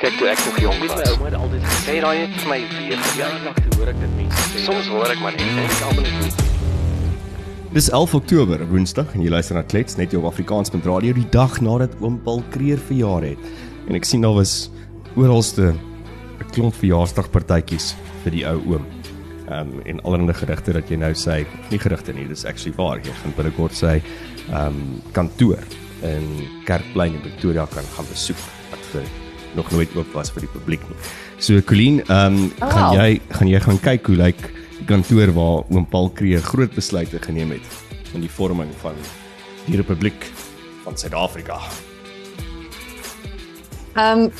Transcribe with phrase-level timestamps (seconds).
[0.00, 1.10] Kyk toe ek nog jong Weet my was.
[1.12, 4.14] ouma het altyd gesê Sê daai het vir my weer ja, te hoor ek dit
[4.16, 4.62] mense sê.
[4.64, 6.40] Soms hoor ek maar net en ek almal net
[7.74, 11.92] Dis 11 Oktober, Woensdag, en jy luister na Klets net op Afrikaans.radio die dag nadat
[12.00, 13.52] oom Paul Kreer verjaar het.
[13.92, 14.70] En ek sien daar was
[15.20, 17.92] oralste 'n klomp verjaarsdagpartytjies
[18.24, 18.90] vir die ou oom.
[19.52, 23.04] Ehm um, en allerlei gerugte dat jy nou sê, nie gerugte nie, dis actually waar.
[23.04, 24.00] Jy gaan binnekort sê
[24.48, 25.60] ehm um, kantoor
[26.02, 28.40] in Kerkplein in Pretoria kan gaan besoek
[28.72, 29.19] wat vir
[29.54, 30.96] nog nooit oop was vir die publiek nie.
[31.38, 34.40] So Colleen, ehm um, Oh, gaan jy gaan jy gaan kyk hoe lyk
[34.78, 37.66] die kantoor waar oom Paul Kreer groot besluite geneem het
[38.14, 38.94] in die vorming van
[39.66, 40.26] die Republiek
[40.84, 41.58] van Suid-Afrika.
[43.96, 44.30] Ehm um,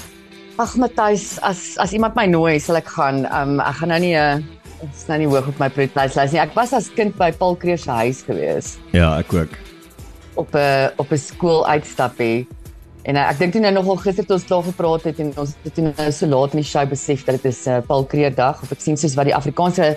[0.60, 3.24] ag Matthys, as as iemand my nooi, sal ek gaan.
[3.26, 4.44] Ehm um, ek gaan nou nie 'n
[4.82, 6.40] uh, is nou nie hoog op my prioriteitslys nie.
[6.40, 9.52] Ek was as kind by Paul Kreer se huis gewees Ja, ek ook.
[10.36, 12.46] op 'n op 'n skool uitstappie.
[13.08, 15.54] En uh, ek dink toe nou nogal gister toe ons klaar gepraat het en ons
[15.64, 18.04] het toe nou so laat in die show besef dat dit is 'n uh, Paul
[18.04, 19.96] Kreer dag of ek sien soos wat die Afrikaanse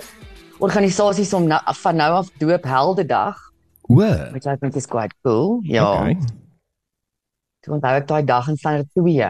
[0.58, 3.36] organisasies om nou, van nou af doop Helde dag,
[3.88, 3.96] O.
[4.32, 5.60] which I think is quite cool.
[5.62, 6.00] Ja.
[6.00, 6.16] Okay.
[7.60, 9.20] Toe onthou ek daai dag in standaard 2.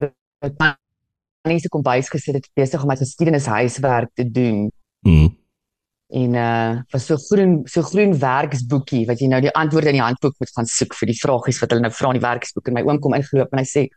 [0.00, 0.78] Ek het
[1.48, 4.70] nie se kombuis gesit het besig om my geskiedenishuiswerk te doen
[5.02, 5.34] Mm.
[6.12, 10.04] En uh was so groen so groen werksboekie wat jy nou die antwoorde in die
[10.04, 12.76] handboek moet gaan soek vir die vragies wat hulle nou vra in die werksboek en
[12.76, 13.88] my oom kom ingeloop en hy sê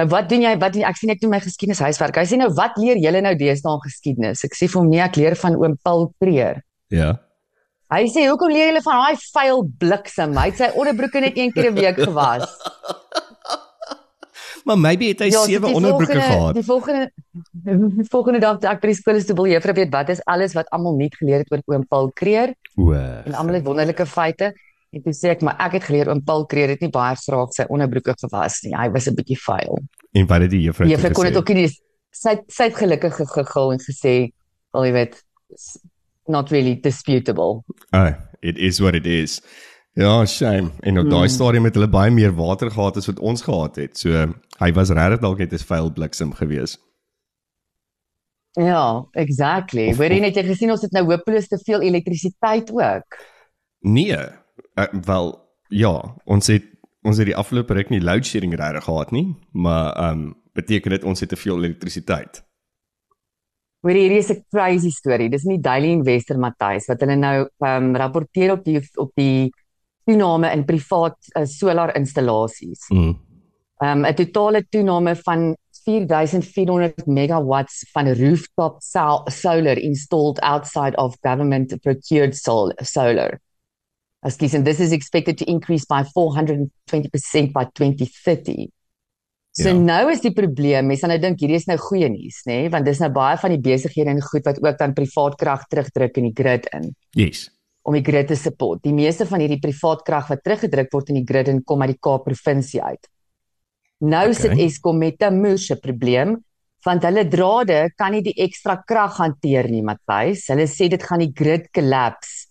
[0.00, 0.88] Nou wat doen jy wat doen jy?
[0.88, 2.16] ek sien ek doen my geskiedenishuiswerk.
[2.16, 4.40] Hy sê nou wat leer julle nou deesdae geskiedenis?
[4.46, 6.62] Ek sê vir hom nee, ek leer van oom Paul Kreer.
[6.88, 7.10] Ja.
[7.92, 10.32] Hy sê hoekom leer julle van daai vuil bliksem?
[10.38, 12.48] Hy het sy onderbroeke net een keer 'n week gewas.
[14.64, 16.54] Maar maybe het hy Ja, sewe die onderbroeke volgende- gehad.
[16.54, 17.10] Die volgende
[17.52, 20.20] die volgende dag toe ek by die skool is toe wil juffrou weet wat is
[20.24, 22.92] alles wat almal nie geleer het oor oom Paul Kreer O.
[22.92, 24.52] en almal het wonderlike feite.
[24.92, 27.52] En toe sê ek maar ek het geleer oom Paul Kreer het nie baie graag
[27.56, 28.74] sy onderbroeke gewas nie.
[28.76, 29.78] Hy was 'n bietjie vuil.
[30.12, 31.38] En wat het die juffrou toe juffrou kon dit gesê?
[31.38, 31.68] ook nie
[32.10, 34.32] sy sy het gelukkig ge- gegil en gesê,
[34.72, 35.22] "Wel jy weet,
[36.28, 37.62] not really disputable."
[37.92, 38.10] Oh,
[38.42, 39.40] it is what it is.
[39.94, 40.70] Ja, shame.
[40.80, 41.34] En op daai Hmm.
[41.34, 43.98] stadium het hulle baie meer water gehad as wat ons gehad het.
[43.98, 44.08] So
[44.58, 46.78] hy was regtig dalk net 'n vuil bliksem geweest.
[48.52, 49.94] Ja, exactly.
[49.96, 53.18] Hoorie of- net jy gesien ons het nou hopeloos te veel elektrisiteit ook.
[53.80, 54.16] Nee,
[54.74, 56.64] uh, wel ja, ons het
[57.02, 60.90] ons het die afgelope ruk nie load shedding regtig gehad nie, maar ehm um, beteken
[60.90, 62.42] dit ons het te veel elektrisiteit.
[63.82, 65.28] Hoor hierdie is 'n crazy storie.
[65.30, 69.50] Dis nie Daily Investor Matthys wat hulle nou ehm um, rapporteer op die op die
[70.04, 72.86] toename in privaat uh, solar installasies.
[72.90, 73.16] Mm.
[73.82, 81.74] Um, 'n totale toename van 4400 megawatts van rooftop sol solar installed outside of government
[81.82, 83.40] procured sol solar.
[84.24, 88.70] Excuse and this is expected to increase by 420% by 2030.
[89.50, 89.74] So Ja.
[89.74, 89.80] ja.
[89.80, 92.70] nou is die probleem, mense gaan nou dink hierdie is nou goeie nuus, nê, nee?
[92.72, 96.16] want dis nou baie van die besighede en goed wat ook dan privaat krag terugdruk
[96.22, 97.50] in die grid in Yes.
[97.82, 98.82] Om die grid te support.
[98.84, 101.94] Die meeste van hierdie privaat krag wat teruggedruk word in die grid en kom uit
[101.94, 103.08] die Kaap provinsie uit.
[104.02, 104.34] Nou Okay.
[104.34, 106.42] sit Eskom met 'n moeëse probleem
[106.84, 110.48] want hulle drade kan nie die ekstra krag hanteer nie, Matthys.
[110.50, 112.48] Hulle sê dit gaan die grid collapse.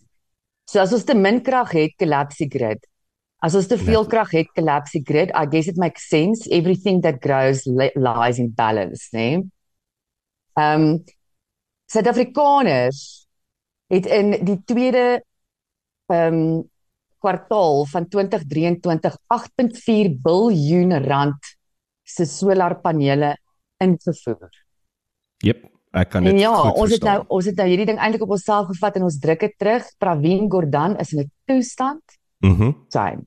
[0.66, 2.86] So as ons te min krag het, collapse die grid.
[3.44, 5.32] As ons te veel krag het, collapse die grid.
[5.36, 6.48] I guess it makes sense.
[6.50, 9.44] Everything that grows li lies in balance, né?
[10.58, 11.04] Ehm um,
[11.92, 13.21] Suid-Afrikaners
[13.92, 15.24] het in die tweede
[16.12, 16.70] ehm um,
[17.22, 21.52] kwartaal van 2023 8.4 biljoen rand
[22.02, 23.36] se solarpanele
[23.78, 24.50] ingevoer.
[25.38, 27.38] Jep, ek kan dit En ja, goed ons het nou verstaan.
[27.38, 29.86] ons het nou hierdie ding eintlik op onsself gevat en ons druk dit terug.
[30.02, 32.64] Pravin Gordhan is in 'n toestand Mhm.
[32.64, 33.26] Mm time.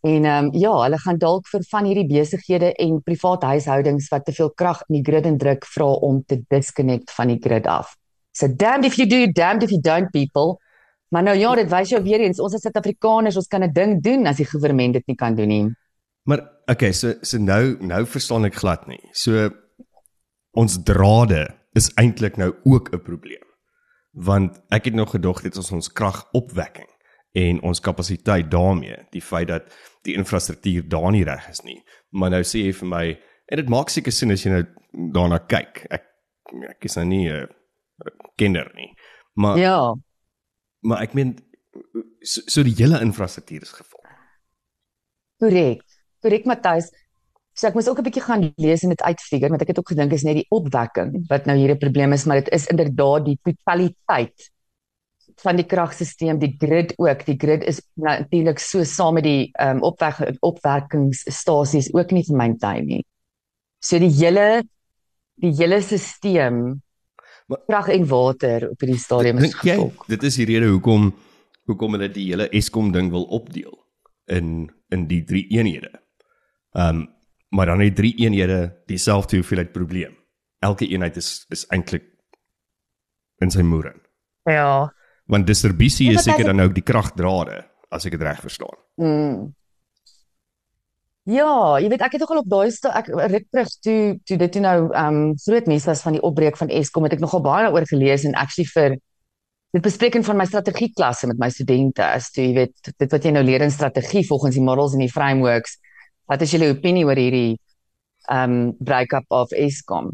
[0.00, 4.24] En ehm um, ja, hulle gaan dalk vir van hierdie besighede en private huishoudings wat
[4.24, 7.96] te veel krag in die grid indruk vra om te disconnect van die grid af.
[8.38, 10.60] So damned if you do, damned if you don't people.
[11.10, 14.02] Maar nou ja, dit wys jou weer eens ons as Suid-Afrikaners, ons kan 'n ding
[14.02, 15.66] doen as die regering dit nie kan doen nie.
[16.22, 19.00] Maar okay, so so nou nou verstaan ek glad nie.
[19.12, 19.50] So
[20.52, 23.44] ons drade is eintlik nou ook 'n probleem.
[24.12, 26.88] Want ek het nog gedog dit is ons kragopwekking
[27.32, 29.62] en ons kapasiteit daarmee, die feit dat
[30.02, 31.82] die infrastruktuur daar nie reg is nie.
[32.10, 33.18] Maar nou sê jy vir my
[33.48, 34.64] en dit maak seker sin as jy nou
[35.12, 35.86] daarna kyk.
[35.90, 36.04] Ek
[36.68, 37.57] ek is nou nie 'n
[38.36, 38.94] kinder nie.
[39.34, 39.94] Maar Ja,
[40.80, 41.36] maar ek meen
[42.20, 44.04] so, so die hele infrastruktuur is gevolg.
[45.38, 45.82] korrek.
[46.20, 46.90] Korrek Matthys.
[47.54, 49.88] So ek moes ook 'n bietjie gaan lees en dit uitfigure want ek het ook
[49.90, 53.24] gedink is net die opwekking wat nou hier 'n probleem is, maar dit is inderdaad
[53.24, 54.50] die totaliteit
[55.42, 57.24] van die kragstelsel, die grid ook.
[57.26, 62.86] Die grid is natuurlik so saam met die ehm um, opwek opwerkingsstasies ook nie gemaintain
[62.86, 63.04] nie.
[63.80, 64.64] So die hele
[65.36, 66.80] die hele stelsel
[67.56, 70.06] krag en water op hierdie stadium is gefok.
[70.08, 71.12] Dit is die rede hoekom
[71.68, 73.74] hoekom hulle die hele Eskom ding wil opdeel
[74.32, 75.90] in in die drie eenhede.
[76.72, 77.06] Ehm um,
[77.48, 80.16] maar dan het drie eenhede dieselfde hoeveelheid probleem.
[80.60, 82.04] Elke eenheid is is eintlik
[83.40, 83.94] in sy moer.
[84.44, 84.92] Ja.
[85.26, 88.76] Want distribusie is seker dan ook die kragdrade as ek dit reg verstaan.
[88.96, 89.54] Mm.
[91.28, 94.54] Ja, jy weet ek het ook al op daai ek ruk terug toe toe dit
[94.64, 97.66] nou ehm um, groot nuus was van die opbreek van Eskom het ek nogal baie
[97.66, 98.96] daaroor gelees en actually vir
[99.76, 103.32] dit bespreking van my strategieklasse met my studente as toe jy weet dit wat jy
[103.36, 105.76] nou leer in strategie volgens die models en die frameworks
[106.32, 107.58] wat is julle opinie oor hierdie
[108.32, 110.12] um, break-up of Eskom?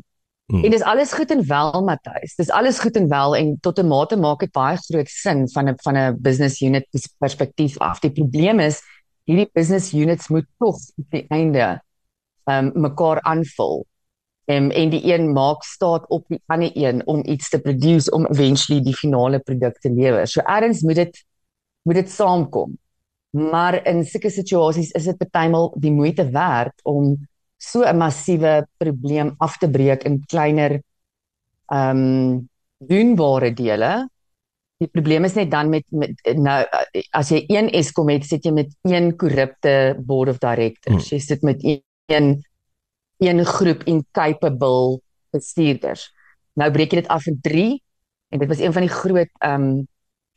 [0.52, 0.64] Hmm.
[0.64, 2.34] En dis alles goed en wel Matthys.
[2.37, 5.69] Dis alles goed en wel en tot 'n mate maak dit baie groot sin van
[5.69, 6.87] 'n van 'n business unit
[7.19, 8.00] perspektief af.
[8.00, 8.82] Die probleem is
[9.25, 11.81] hierdie business units moet tog op die einde
[12.44, 13.85] ehm um, mekaar aanvul.
[14.47, 18.26] Um, en die een maak staat op die ander een om iets te produce om
[18.26, 20.26] eventually die finale produk te lewer.
[20.29, 21.25] So erns moet dit
[21.82, 22.76] moet dit saamkom.
[23.31, 27.17] Maar in sulke situasies is dit partymal die moeite werd om
[27.56, 30.81] so 'n massiewe probleem af te breek in kleiner
[31.73, 32.49] ehm um,
[32.79, 34.09] doenbare dele.
[34.82, 36.59] Die probleem is net dan met, met nou
[37.11, 41.09] as jy een Eskom het, sit jy met een korrupte board of directors.
[41.09, 41.17] Hmm.
[41.17, 42.43] Jy sit met een
[43.19, 45.00] een groep incapable
[45.31, 46.11] bestuurders.
[46.59, 47.82] Nou breek jy dit af in 3
[48.35, 49.82] en dit was een van die groot ehm um,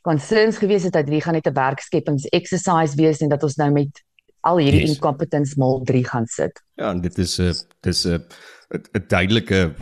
[0.08, 3.70] concerns gewees het dat hierdie gaan net 'n werkskepings exercise wees en dat ons nou
[3.70, 4.04] met
[4.40, 4.94] al hierdie yes.
[4.94, 6.62] incompetence mal 3 gaan sit.
[6.74, 8.24] Ja, en dit is 'n dis 'n
[8.68, 9.74] 'n duidelike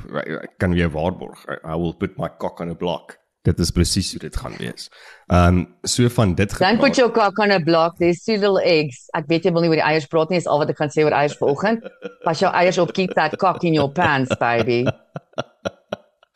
[0.56, 1.44] kan weer waarborg.
[1.64, 3.18] I will put my cock on a block.
[3.46, 4.88] Dit is presies hoe dit gaan wees.
[5.30, 6.76] Ehm um, so van dit gepraat.
[6.76, 7.96] Dan put your cock on a block.
[7.98, 9.06] There's two little eggs.
[9.14, 10.40] Ek weet jy wil nie oor die eiers praat nie.
[10.42, 11.86] Is al wat ek kan sê oor eiers vanoggend.
[12.26, 14.84] Pas jou eiers op, keep that cock in your pants, baby.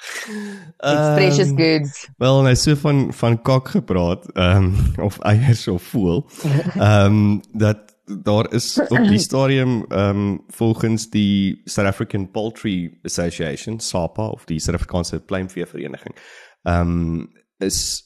[0.00, 2.06] It's um, precious goods.
[2.22, 6.26] Wel, nou so van van kok gepraat, ehm um, of eiers of voel.
[6.76, 7.89] Ehm um, dat
[8.22, 14.44] daar is op die stadium ehm um, volgens die South African Poultry Association, SAPA of
[14.44, 16.14] die South African Pluimvee Vereniging
[16.62, 18.04] ehm um, is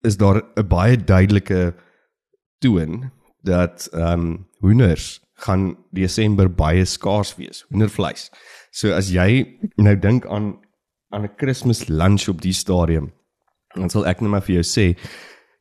[0.00, 1.74] is daar 'n baie duidelike
[2.58, 3.10] toon
[3.42, 8.30] dat ehm um, hoenders gaan Desember baie skaars wees, hoendervleis.
[8.70, 10.56] So as jy nou dink aan
[11.08, 13.12] aan 'n Kersfees lunch op die stadium,
[13.74, 14.98] dan sal ek net maar vir jou sê,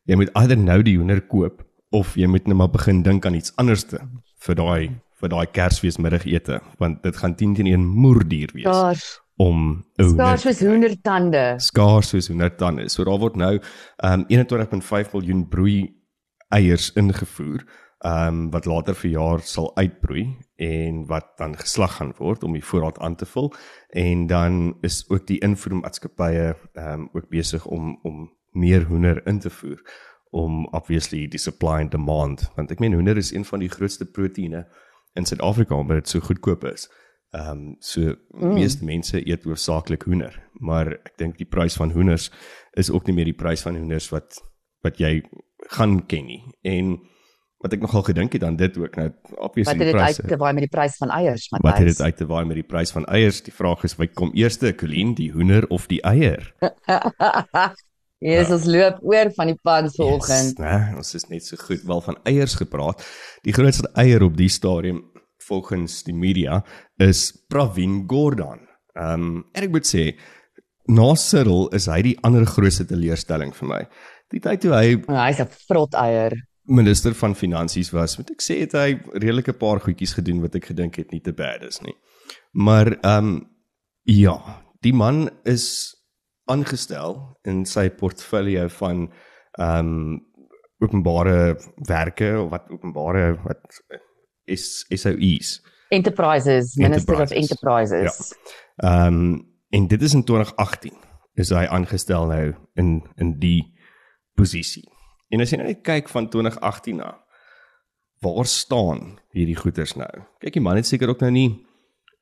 [0.06, 1.64] jy moet either nou die hoender koop
[1.96, 4.02] of jy moet net maar begin dink aan iets anderste
[4.46, 4.82] vir daai
[5.22, 8.68] vir daai Kersfeesmiddagete, want dit gaan 10 teen 1 moerdier wees.
[8.68, 9.06] Daar's
[9.36, 11.56] om skaars soos hoendertande.
[11.60, 12.88] Skaars soos hoendertande.
[12.92, 13.58] So daar word nou
[14.04, 15.80] um 21.5 miljoen broei
[16.56, 17.66] eiers ingevoer
[18.06, 20.26] um wat later vir jaar sal uitbroei
[20.62, 23.52] en wat dan geslag gaan word om die voorraad aan te vul
[23.90, 29.50] en dan is ook die invoermaatskappye um ook besig om om meer hoender in te
[29.50, 29.82] voer
[30.36, 34.06] om obviously die supply and demand want ek meen hoender is een van die grootste
[34.06, 34.66] proteïene
[35.16, 36.90] in Suid-Afrika omdat dit so goedkoop is.
[37.36, 38.54] Ehm um, so mm.
[38.58, 42.30] meeste mense eet hoofsaaklik hoender, maar ek dink die prys van hoenders
[42.80, 44.42] is ook nie meer die prys van hoenders wat
[44.84, 45.22] wat jy
[45.72, 46.42] gaan ken nie.
[46.68, 46.98] En
[47.64, 49.08] wat ek nogal gedink het aan dit ook nou
[49.40, 50.20] obviously die pryse.
[50.20, 51.70] Wat het uit te waai met die prys van eiers, Matthys?
[51.72, 53.42] Wat het dit uit te waai met die prys van eiers?
[53.48, 56.52] Die vraag is wat kom eerste, Colleen, die hoender of die eier?
[58.24, 58.72] Jesus ja.
[58.72, 60.56] loop oor van die pan vanoggend.
[60.56, 63.04] Yes, nee, ons is net so goed wel van eiers gepraat.
[63.44, 65.04] Die grootste eier op die stadium
[65.46, 66.64] volgens die media
[67.02, 68.64] is Pravin Gordhan.
[68.96, 70.08] Ehm um, en ek moet sê
[70.88, 73.82] na Cyril is hy die ander grootste teleurstelling vir my.
[74.34, 78.42] Die tyd toe hy oh, hy's 'n vrot eier minister van finansies was, moet ek
[78.42, 81.82] sê het hy redelike paar goedjies gedoen wat ek gedink het nie te bad is
[81.86, 81.94] nie.
[82.54, 83.36] Maar ehm um,
[84.06, 84.38] ja,
[84.86, 85.95] die man is
[86.46, 89.08] aangestel in sy portfolio van
[89.60, 90.24] ehm um,
[90.84, 91.56] openbare
[91.88, 93.80] werke of wat openbare wat
[94.44, 95.62] is SOEs.
[95.90, 98.34] Enterprises, Minister of Enterprises.
[98.36, 98.56] Ja.
[98.76, 100.94] Ehm um, en dit is in 2018
[101.34, 103.74] is hy aangestel nou in in die
[104.36, 104.86] posisie.
[105.30, 107.14] En as jy nou net kyk van 2018 na
[108.24, 110.12] waar staan hierdie goederes nou?
[110.40, 111.50] Kyk, die man het seker ook nou nie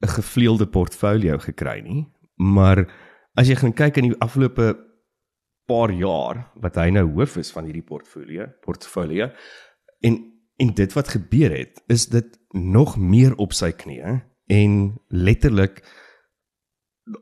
[0.03, 2.87] 'n gevleelde portfolio gekry nie, maar
[3.35, 4.75] as jy gaan kyk in die afgelope
[5.67, 9.29] paar jaar wat hy nou hoof is van hierdie portfolio, portfolio
[10.03, 14.19] en En dit wat gebeur het, is dit nog meer op sy knieë
[14.53, 14.73] en
[15.07, 15.81] letterlik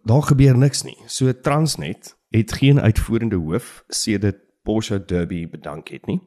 [0.03, 0.97] daar gebeur niks nie.
[1.07, 6.19] So Transnet het geen uitvoerende hoof sedert Porsche Derby bedank het nie.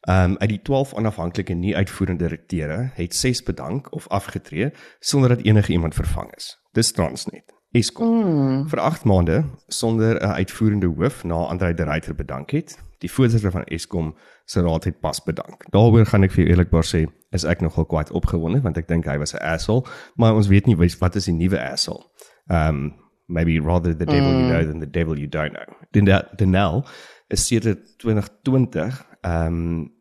[0.00, 5.28] Ehm um, uit die 12 onafhanklike nie uitvoerende direkteure het 6 bedank of afgetree sonder
[5.28, 6.56] dat enige iemand vervang is.
[6.72, 7.59] Dis Transnet.
[7.70, 8.62] Eskom mm.
[8.68, 12.78] vir 8 maande sonder 'n uitvoerende hoof na Andrei de Ruyter bedank het.
[12.98, 15.64] Die voorsitter van Eskom se raad het pas bedank.
[15.70, 19.18] Daaroor gaan ek vir eerlikbaar sê, is ek nogal kwaad opgewonde want ek dink hy
[19.18, 19.86] was 'n asshole,
[20.16, 22.04] maar ons weet nie wat is die nuwe asshole.
[22.48, 22.94] Um
[23.26, 24.40] maybe rather the devil mm.
[24.40, 26.26] you know than the devil you don't know.
[26.36, 26.84] Denel
[27.28, 29.92] is sedert 2020 um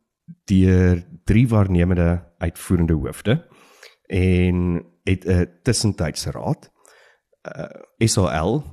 [0.45, 3.45] deur drie waarnemende uitvoerende hoofde
[4.07, 6.68] en het 'n tussentydse raad
[7.57, 8.63] uh, SAL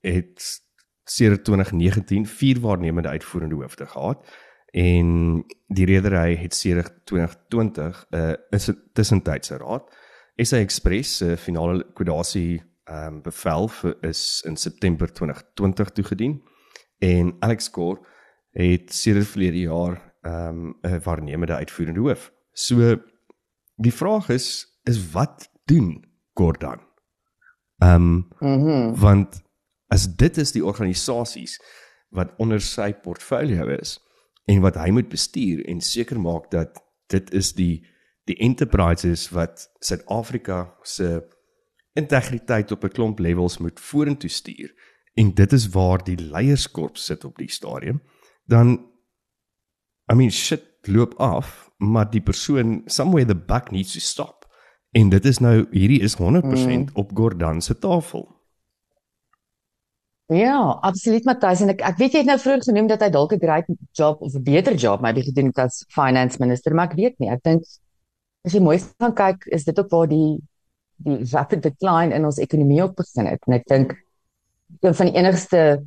[0.00, 0.60] het
[1.04, 4.26] sedert 2019 vier waarnemende uitvoerende hoofde gehad
[4.72, 9.96] en die redery het sedert 2020 'n uh, 'n tussentydse raad.
[10.36, 16.42] SA Express se uh, finale likwidasie ehm um, bevel vir is in September 2020 toegedien
[16.98, 18.00] en Alex Core
[18.50, 22.32] het sedert verlede jaar ehm um, 'n waarnemende uitvoerende hoof.
[22.52, 22.96] So
[23.76, 26.04] die vraag is is wat doen
[26.34, 26.91] Gordon?
[27.82, 28.94] Ehm um, mm -hmm.
[29.00, 29.42] want
[29.86, 31.60] as dit is die organisasies
[32.08, 33.98] wat onder sy portfolio is
[34.44, 37.86] en wat hy moet bestuur en seker maak dat dit is die
[38.24, 41.22] die enterprises wat Suid-Afrika se
[41.92, 44.70] integriteit op 'n klomp levels moet vorentoe stuur
[45.14, 48.02] en dit is waar die leierskorps sit op die stadium
[48.44, 48.78] dan
[50.12, 54.41] I mean shit loop af maar die persoon somewhere the buck needs to stop
[54.92, 56.86] En dit is nou hierdie is 100% mm.
[57.00, 58.28] op Gordon se tafel.
[60.32, 63.32] Ja, absoluut Matthys en ek ek weet jy het nou vroeër genoem dat hy dalk
[63.36, 66.96] 'n great job of 'n beter job maybe gedoen het as finance minister, maar ek
[66.96, 67.28] weet nie.
[67.28, 67.64] Ek dink
[68.44, 70.40] as jy mooi gaan kyk, is dit ook waar die
[71.04, 73.40] die rapid decline in ons ekonomie op begin het.
[73.46, 73.96] En ek dink
[74.80, 75.82] een van die enigste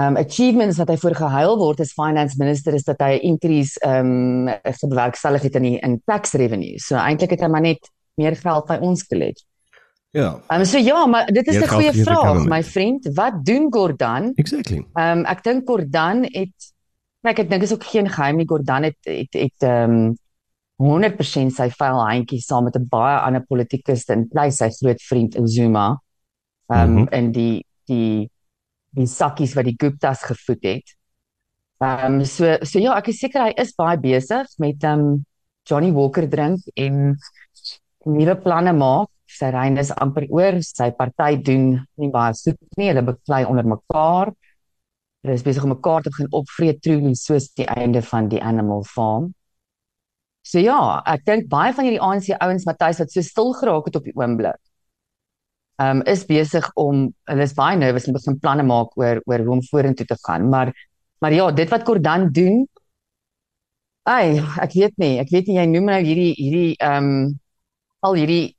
[0.00, 3.78] um achievements wat hy voor gehuil word as finance minister is dat hy 'n increase
[3.86, 6.78] um gewerkstellig het in die in tax revenue.
[6.78, 9.40] So eintlik het hy maar net meer geld by ons gelet.
[10.12, 10.40] Ja.
[10.48, 13.08] Ehm um, so ja, maar dit is 'n goeie vraag, my vriend.
[13.14, 14.32] Wat doen Gordon?
[14.34, 14.84] Exactly.
[14.92, 16.72] Ehm um, ek dink Gordon het
[17.22, 18.48] ek ek dink is ook geen geheim nie.
[18.48, 20.16] Gordon het het het ehm um,
[20.82, 25.36] 100% sy vuil handjie saam met 'n baie ander politikus in plek sy groot vriend
[25.44, 26.02] Zuma.
[26.66, 27.08] Ehm um, mm -hmm.
[27.08, 28.30] en die die
[28.90, 30.96] die sakkies wat die Guptas gevoed het.
[31.78, 35.24] Ehm um, so so ja, ek is seker hy is baie besig met ehm um,
[35.64, 37.16] Johnny Walker drink en
[38.06, 39.10] nuwe planne maak.
[39.32, 40.58] Sy reën is amper oor.
[40.64, 41.66] Sy party doen
[42.00, 42.90] nie baie soet nie.
[42.90, 44.32] Hulle beklei onder mekaar.
[45.22, 48.82] Hulle is besig om mekaar te begin opvreet troe soos die einde van die Animal
[48.88, 49.30] Farm.
[50.42, 53.98] So ja, ek dink baie van hierdie ANC ouens Matthys wat so stil geraak het
[54.00, 54.58] op die oomblik.
[55.80, 59.44] Ehm um, is besig om hulle is baie nervus en begin planne maak oor oor
[59.46, 60.48] hoe om vorentoe te gaan.
[60.50, 60.72] Maar
[61.22, 62.66] maar ja, dit wat Kordan doen.
[64.02, 67.38] Ai, ek weet nie, ek weet nie jy noem nou hierdie hierdie ehm um,
[68.06, 68.56] al hierdie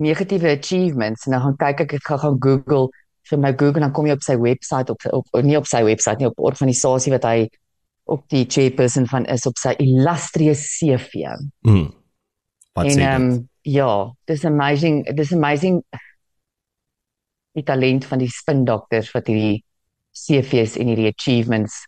[0.00, 2.88] negatiewe achievements en dan gaan kyk ek ek gaan gaan Google
[3.30, 6.20] vir my Google dan kom jy op sy webwerf op, op nie op sy webwerf
[6.20, 7.48] nie op organisasie wat hy
[8.10, 11.30] ook die chairperson van is op sy illustrious CV.
[11.66, 11.90] Mm.
[12.74, 13.90] Wat en ehm um, ja,
[14.24, 15.82] dis amazing, dis amazing
[17.52, 19.60] die talent van die spin dokters wat hierdie
[20.16, 21.84] CV's en hierdie achievements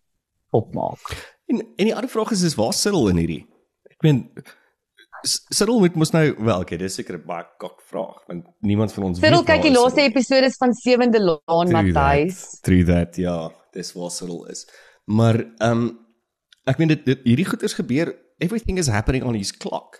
[0.53, 1.15] opmaak.
[1.51, 3.45] En en die ander vraag is is waar sit hulle in hierdie?
[3.91, 4.27] Ek meen
[5.25, 9.05] Cyril moet mos nou wel, okay, dis seker 'n baie kok vraag want niemand van
[9.05, 12.61] ons Cyril kyk die laaste episode van Sewende Laan Matthys.
[12.63, 14.67] Through that, ja, dis wat Cyril is.
[15.05, 15.99] Maar ehm um,
[16.65, 19.99] ek meen dit, dit hierdie goed is gebeur, everything is happening on his clock.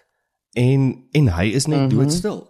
[0.55, 1.99] En en hy is net mm -hmm.
[1.99, 2.49] doodstil.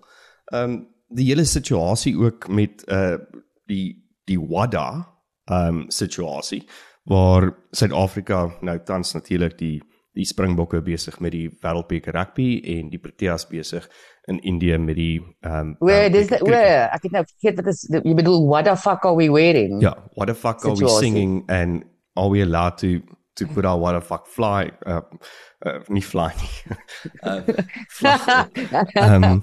[0.52, 3.18] Ehm um, die hele situasie ook met uh
[3.66, 6.64] die die WADA ehm um, situasie
[7.04, 9.82] waar Suid-Afrika nou tans natuurlik die
[10.16, 13.86] die Springbokke besig met die Wêreldbeker rugby en die Proteas besig
[14.30, 17.86] in Indië met die ehm um, O, dis o, ek het nou vergeet wat is
[17.88, 19.80] jy bedoel what the fuck are we wearing?
[19.82, 23.00] Ja, what the fuck are we singing and are we allowed to
[23.34, 25.00] to put our what the fuck fly uh,
[25.64, 26.54] uh nie fly nie.
[29.00, 29.42] Ehm um,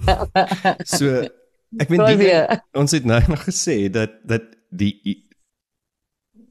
[0.85, 1.25] so
[1.77, 2.29] ek weet die,
[2.77, 4.93] ons het nou nog gesê dat dat die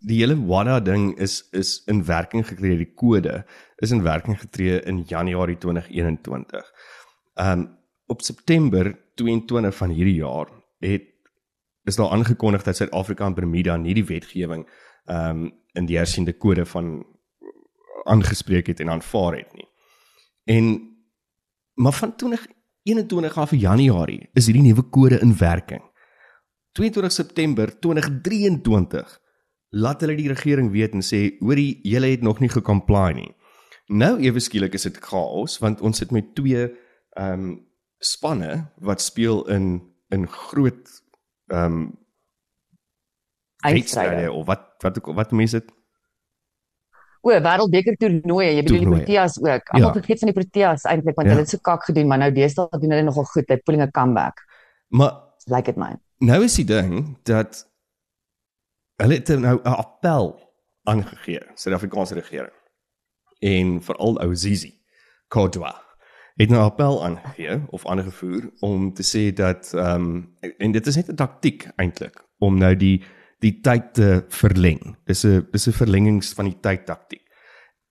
[0.00, 3.44] die hele WADA ding is is in werking gekry die kode
[3.82, 6.72] is in werking getree in Januarie 2021.
[7.34, 7.76] Um
[8.08, 10.48] op September 22 van hierdie jaar
[10.80, 11.04] het
[11.84, 14.66] is daar aangekondig dat Suid-Afrika en Bermuda nie die wetgewing
[15.06, 17.04] um in die hersiende kode van
[18.08, 19.68] aangespreek het en aanvaar het nie.
[20.44, 20.96] En
[21.74, 25.82] maar van 2021 af Januarie is hierdie nuwe kode in werking.
[26.72, 29.18] 22 September 2023
[29.70, 33.34] laat hulle die regering weet en sê hoorie julle het nog nie gecomply nie.
[33.88, 36.68] Nou ewe skielik is dit chaos want ons sit met twee
[37.16, 37.66] ehm um,
[38.00, 40.88] spanne wat speel in in groot
[41.50, 41.98] ehm um,
[43.64, 44.32] Eindstryde.
[44.32, 45.72] of wat wat wat mense dit
[47.26, 49.04] O, wêreldbeker toernooie, jy bedoel die Toernooie.
[49.04, 49.68] Proteas ook.
[49.74, 49.92] Almal Ja.
[49.96, 51.32] vergeet van die Proteas eintlik want Ja.
[51.34, 53.48] hulle het so kak gedoen, maar nou deesdae doen hulle nogal goed.
[53.48, 54.44] Hulle pulling 'n comeback.
[54.88, 55.12] maar
[55.46, 56.00] Like it man.
[56.18, 57.66] nou is die ding dat
[58.98, 60.38] hulle het nou 'n appel
[60.88, 62.56] aangegee, Suid-Afrikaanse regering.
[63.38, 64.72] En veral ou Zizi
[65.28, 65.74] Kodwa
[66.38, 70.86] het nou 'n appel aangegee of aangevoer om te sê dat ehm um, en dit
[70.86, 73.04] is net 'n taktiek eintlik om nou die
[73.38, 74.96] die tyd te verleng.
[75.04, 77.22] Dis 'n dis 'n verlengings van die tyd taktiek.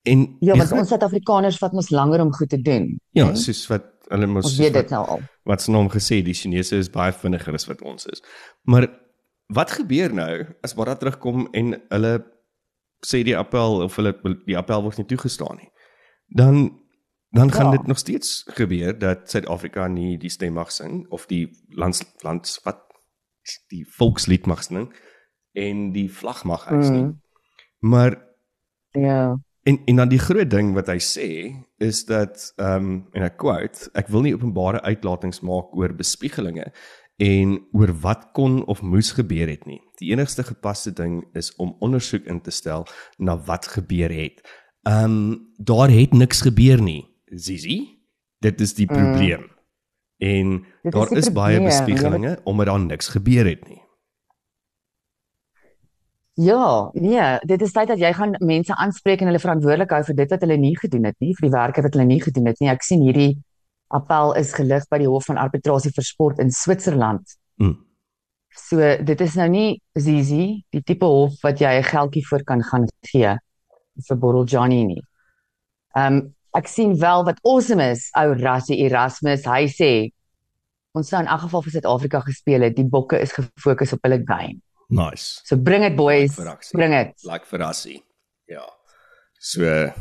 [0.02, 3.00] En Ja, want ons Suid-Afrikaners vat mos langer om goed te doen.
[3.12, 3.36] ja, né?
[3.36, 5.22] soos wat hulle mos ons weet dit nou al.
[5.44, 8.24] wat se naam gesê die Chinese is baie vinniger as wat ons is.
[8.64, 8.88] Maar
[9.54, 12.14] wat gebeur nou as Barra terugkom en hulle
[13.06, 14.14] sê die appel of hulle
[14.46, 15.72] die appel word nie toegestaan nie.
[16.28, 16.80] Dan
[17.36, 17.78] dan gaan Ja.
[17.78, 22.60] dit nog steeds gebeur dat Suid-Afrika nie die stem mag sing of die lands lands
[22.64, 22.80] wat
[23.70, 24.94] die volkslied mag sing
[25.54, 27.04] en die vlag mag hys nie.
[27.04, 27.22] Mm.
[27.80, 28.24] Maar
[28.92, 29.38] Ja.
[29.64, 31.28] En en dan die groot ding wat hy sê
[31.78, 36.72] is dat ehm um, en ek quote ek wil nie openbare uitlatings maak oor bespiegelinge
[37.18, 39.82] en oor wat kon of moes gebeur het nie.
[39.98, 42.86] Die enigste gepaste ding is om ondersoek in te stel
[43.18, 44.42] na wat gebeur het.
[44.88, 47.06] Ehm um, daar het niks gebeur nie.
[47.26, 47.80] Zizi,
[48.40, 49.42] dit is die probleem.
[49.42, 49.56] Mm.
[50.18, 53.82] En Dit is daar die is baie bespiegelinge omdat daar niks gebeur het nie.
[56.34, 60.16] Ja, nee, dit is tyd dat jy gaan mense aanspreek en hulle verantwoordelik hou vir
[60.16, 62.60] dit wat hulle nie gedoen het nie, vir die werke wat hulle nie gedoen het
[62.62, 62.70] nie.
[62.70, 63.32] Ek sien hierdie
[63.94, 67.38] appel is gelig by die Hof van Arbitrasie vir Sport in Switserland.
[67.62, 67.78] Mm.
[68.58, 72.64] So dit is nou nie Zizi, die tipe hof wat jy 'n geldjie voor kan
[72.64, 73.38] gaan gee
[74.08, 75.02] vir Borrel Johnny nie.
[75.96, 79.92] Ehm um, ek sien wel wat awesome is, ou Rassie Erasmus, hy sê
[80.98, 82.76] ons sou in elk geval vir Suid-Afrika gespeel het.
[82.76, 84.62] Die bokke is gefokus op hulle game.
[84.90, 85.42] Nice.
[85.46, 86.80] So bring dit boys, Verrassing.
[86.80, 87.24] bring dit.
[87.24, 88.04] like verrassie.
[88.48, 88.66] Ja.
[89.38, 89.92] So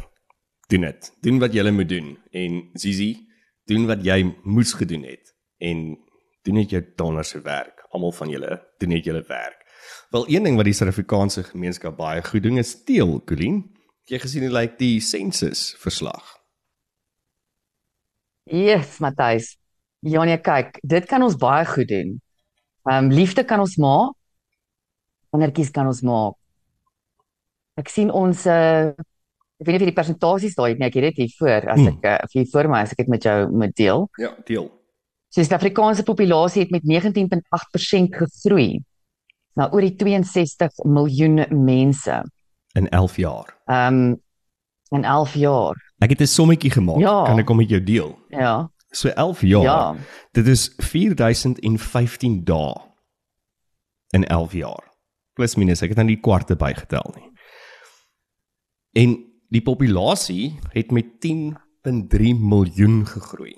[0.70, 1.12] doen dit.
[1.22, 3.26] Doen wat jy moet doen en Zizi,
[3.70, 5.96] doen wat jy moes gedoen het en
[6.46, 7.86] doen net jou donder se werk.
[7.90, 9.62] Almal van julle doen net julle werk.
[10.14, 13.64] Wel een ding wat die Suid-Afrikaanse gemeenskap baie goed doen is steel, Colleen.
[14.06, 16.36] Jy gesien hoe lyk die sensus verslag?
[18.46, 19.56] Yes, Matthys.
[20.06, 22.14] Ja nee, kyk, dit kan ons baie goed doen.
[22.86, 24.14] Ehm um, liefde kan ons maak.
[25.34, 26.36] Wanneertjies kan ons maak.
[27.80, 28.94] Ek sien ons uh
[29.60, 31.70] ek weet nie of jy die persentasies daai het nie, ek het dit hier voor
[31.70, 31.86] as Hmm.
[31.88, 34.08] ek uh, of hier voor my as ek dit met jou moet deel.
[34.18, 34.66] Ja, deel.
[35.30, 38.80] So die Suid-Afrikaanse populasie het met 19.8% gegroei
[39.56, 42.22] na oor die 62 miljoen mense.
[42.74, 43.56] in 11 jaar.
[43.66, 44.20] Ehm um,
[44.90, 45.74] in 11 jaar.
[45.98, 46.98] Ek het 'n sommetjie gemaak.
[47.00, 47.24] Ja.
[47.24, 48.18] Kan ek hom met jou deel?
[48.28, 48.68] Ja.
[48.92, 49.62] So 11 jaar.
[49.64, 49.96] Ja.
[50.32, 52.74] Dit is 4015 dae
[54.12, 54.84] in 11 jaar.
[55.34, 57.30] Plus minus, ek het nou nie kwarte bygetel nie.
[58.92, 59.16] En
[59.56, 63.54] die populasie het met 10.3 miljoen gegroei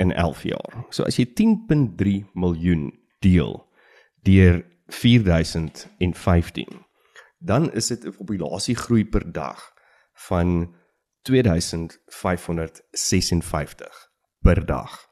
[0.00, 0.84] in 11 jaar.
[0.90, 2.88] So as jy 10.3 miljoen
[3.24, 3.58] deel
[4.24, 4.62] deur
[4.92, 6.80] 4015,
[7.42, 9.60] dan is dit 'n populasiegroei per dag
[10.28, 10.74] van
[11.22, 14.10] 2556
[14.40, 15.10] per dag.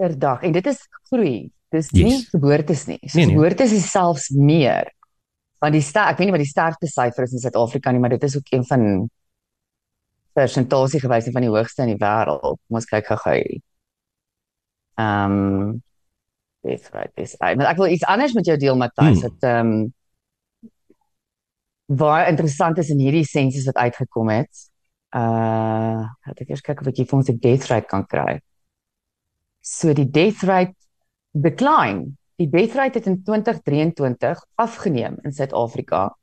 [0.00, 1.52] per dag en dit is groei.
[1.68, 2.04] Dis Yes.
[2.04, 2.98] nie geboortes nie.
[3.02, 3.34] So Nee, nee.
[3.34, 4.92] geboortes is selfs meer.
[5.60, 8.14] Want die ster, ek weet nie wat die sterkste syfer is in Suid-Afrika nie, maar
[8.14, 9.10] dit is ook een van
[10.32, 12.58] persentasie gewys van die hoogste in die wêreld.
[12.64, 13.40] Kom ons kyk gou-gou.
[15.00, 15.82] Ehm um,
[16.64, 17.36] dis right, dis.
[17.40, 19.28] Maar ek wil iets anders met jou deel Matthys, Hmm.
[19.28, 19.94] wat ehm um,
[21.90, 24.66] baie interessant is in hierdie sensus wat uitgekom het.
[25.10, 28.38] Uh, laat ek eers kyk of ek hier vir ons 'n death rate kan kry.
[29.60, 30.76] So die death rate
[31.34, 32.16] decline.
[32.40, 36.16] Die rate het in 2023 afgeneem in Suid-Afrika.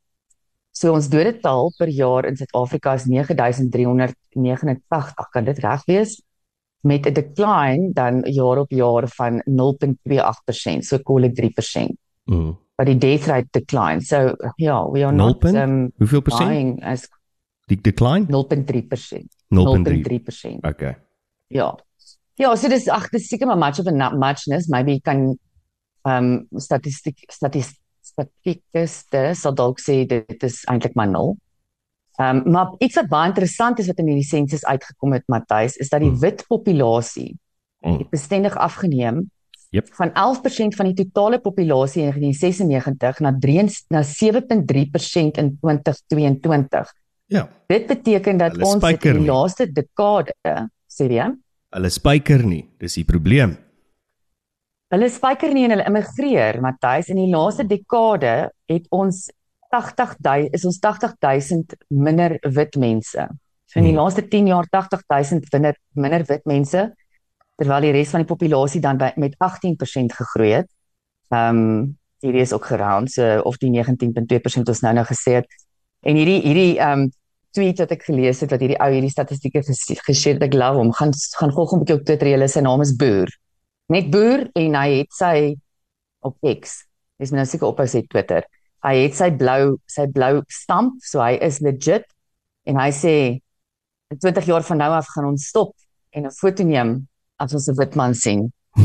[0.73, 5.29] So ons dodetal per jaar in Suid-Afrika is 9389.
[5.31, 6.21] Kan dit reg wees?
[6.81, 11.97] Met 'n decline dan jaar op jaar van 0.28%, so call it 3%.
[12.25, 12.57] Mm.
[12.75, 14.01] But die death rate decline.
[14.01, 16.49] So ja, we are 0 not um Hoeveel persent?
[16.49, 17.09] dying as
[17.67, 18.25] Die decline?
[18.25, 19.27] 0.3%.
[19.49, 19.49] 0.3.
[19.49, 20.61] 0.3%.
[20.61, 20.95] Okay.
[21.47, 21.79] Ja.
[22.35, 25.37] Ja, so dis ag dis seker maar much of a not muchness, maybe kan
[26.07, 31.35] ehm um, statistiek statis, statistikuste sal dalk sê dit is eintlik maar nul.
[32.19, 35.77] Ehm um, maar iets wat baie interessant is wat in hierdie sensus uitgekom het Matthys
[35.77, 36.19] is dat die Hmm.
[36.19, 37.35] wit populasie
[37.85, 37.97] Mm.
[37.99, 39.29] het bestendig afgeneem
[39.69, 39.87] Jep.
[39.93, 46.93] van 11% van die totale populasie in 1996 na 3 na 7.3% in 2022.
[47.25, 47.49] Ja.
[47.67, 50.33] Dit beteken dat Hulle ons in die laaste dekade,
[50.87, 51.35] sê jy,
[51.69, 53.57] Hulle spyker nie, dis die probleem.
[54.93, 57.09] Hulle spyker nie en hulle immigreer, Matthys.
[57.11, 59.25] In die laaste dekade het ons
[59.75, 63.25] 80000 is ons 80000 minder wit mense.
[63.67, 63.99] So in die Hmm.
[63.99, 66.93] laaste 10 jaar 80000 minder minder wit mense
[67.59, 70.69] terwyl die res van die populasie dan by, met 18% gegroei het.
[71.31, 75.45] Ehm um, hierdie is ook geraam so of die 19.2% ons nou nou gesê het.
[76.01, 77.11] En hierdie hierdie ehm um,
[77.51, 80.77] tweet wat ek gelees het wat hierdie ou hierdie statistieke ges- geshare het, ek love
[80.77, 80.91] hom.
[80.93, 82.27] Gaan gaan hom 'n bietjie op Twitter.
[82.27, 83.27] Hulle sy naam is Boer.
[83.87, 85.55] Net Boer en hy het sy
[86.27, 86.83] op X.
[87.21, 88.43] Dis nou seker op sy Twitter.
[88.83, 92.03] Hy het sy blou sy blou stamp, so hy is legit
[92.67, 93.13] en hy sê
[94.11, 95.71] in 20 jaar van nou af gaan ons stop
[96.11, 97.07] en 'n foto neem
[97.39, 98.51] as ons 'n wit man sien.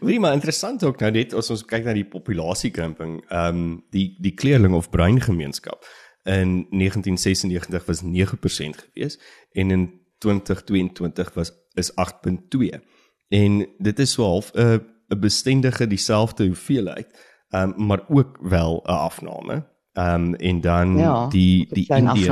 [0.00, 4.16] Wie maar interessant ook nou net as ons kyk na die populasiekrimping, ehm um, die
[4.20, 5.84] die kleerling of bruin gemeenskap
[6.24, 9.18] in 1996 was 9% gewees
[9.52, 12.80] en in 2022 was is 8.2.
[13.28, 17.08] En dit is so half 'n 'n bestendige dieselfde hoeveelheid,
[17.50, 19.66] um, maar ook wel 'n afname.
[19.92, 22.30] Ehm um, en dan Ja, die die Indië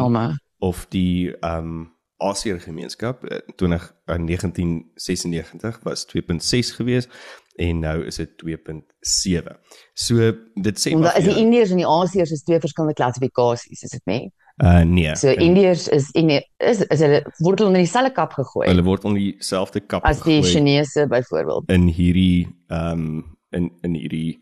[0.58, 7.08] of die ehm um, Asiër gemeenskap eh, 20 in 1996 was 2.6 gewees
[7.54, 9.58] en nou is dit 2.7.
[9.92, 13.90] So dit sê maar is die Indiërs en die Asiërs is twee verskillende klassifikasies, is
[13.90, 14.32] dit nie?
[14.64, 15.16] Uh nee.
[15.16, 18.82] So en Indiërs is in is is hulle word hulle onder dieselfde kap gegooi hulle
[18.82, 21.70] word onder dieselfde kap as die gegooi Chinese byvoorbeeld.
[21.70, 24.38] in hierdie ehm um, in in hierdie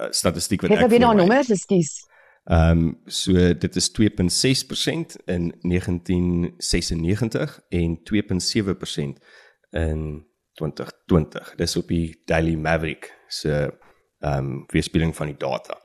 [0.00, 1.92] uh, statistiek wat Ek het weer daai my- nommers, ekskuus.
[2.44, 9.22] Ehm um, so dit is 2.6% in 1996 en 2.7%
[9.70, 11.54] in 2020.
[11.56, 13.52] Dis op die Daily Maverick se
[14.20, 15.76] ehm um, weerspieëling van die data.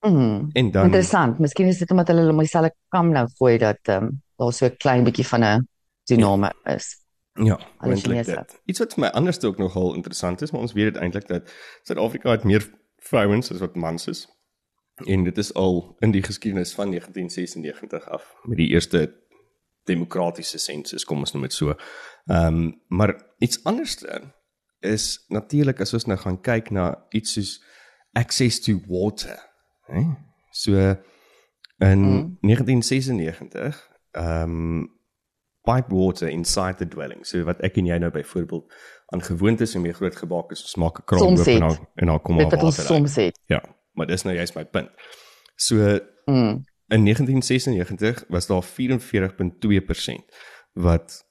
[0.00, 0.46] Mhm.
[0.52, 1.38] En dan Interessant.
[1.38, 4.52] Miskien is dit omdat hulle hulle om dieselfde kam nou gooi dat ehm um, daar
[4.52, 5.68] so 'n klein bietjie van 'n
[6.04, 7.04] diname is.
[7.32, 8.60] ja, eintlik dit.
[8.64, 11.52] Iets wat vir my anders ook nogal interessant is, maar ons weet dit eintlik dat
[11.82, 14.26] Suid-Afrika het meer vrouens as wat mans is.
[15.04, 19.24] En dit is al in die geskiedenis van 1996 af met die eerste
[19.84, 21.74] demokratiese sensus, kom ons noem dit so.
[22.26, 24.04] Ehm um, maar iets anders
[24.80, 27.62] is natuurlik as ons nou gaan kyk na iets soos
[28.12, 29.36] access to water,
[29.86, 30.02] hè?
[30.50, 30.72] So
[31.78, 32.38] in Mm.
[32.40, 34.94] 1996 ehm um,
[35.62, 37.26] pipe water inside the dwelling.
[37.26, 38.72] So wat ek en jy nou byvoorbeeld
[39.06, 42.06] aan gewoontes en mee groot gemaak is, ons maak 'n kraan oop en dan en
[42.06, 43.40] dan kom Dit daar wat ons water soms het.
[43.46, 44.90] Ja, maar dis nou juist my punt.
[45.56, 46.64] So Mm.
[46.88, 50.24] in 1996 was daar 44.2%
[50.72, 51.24] wat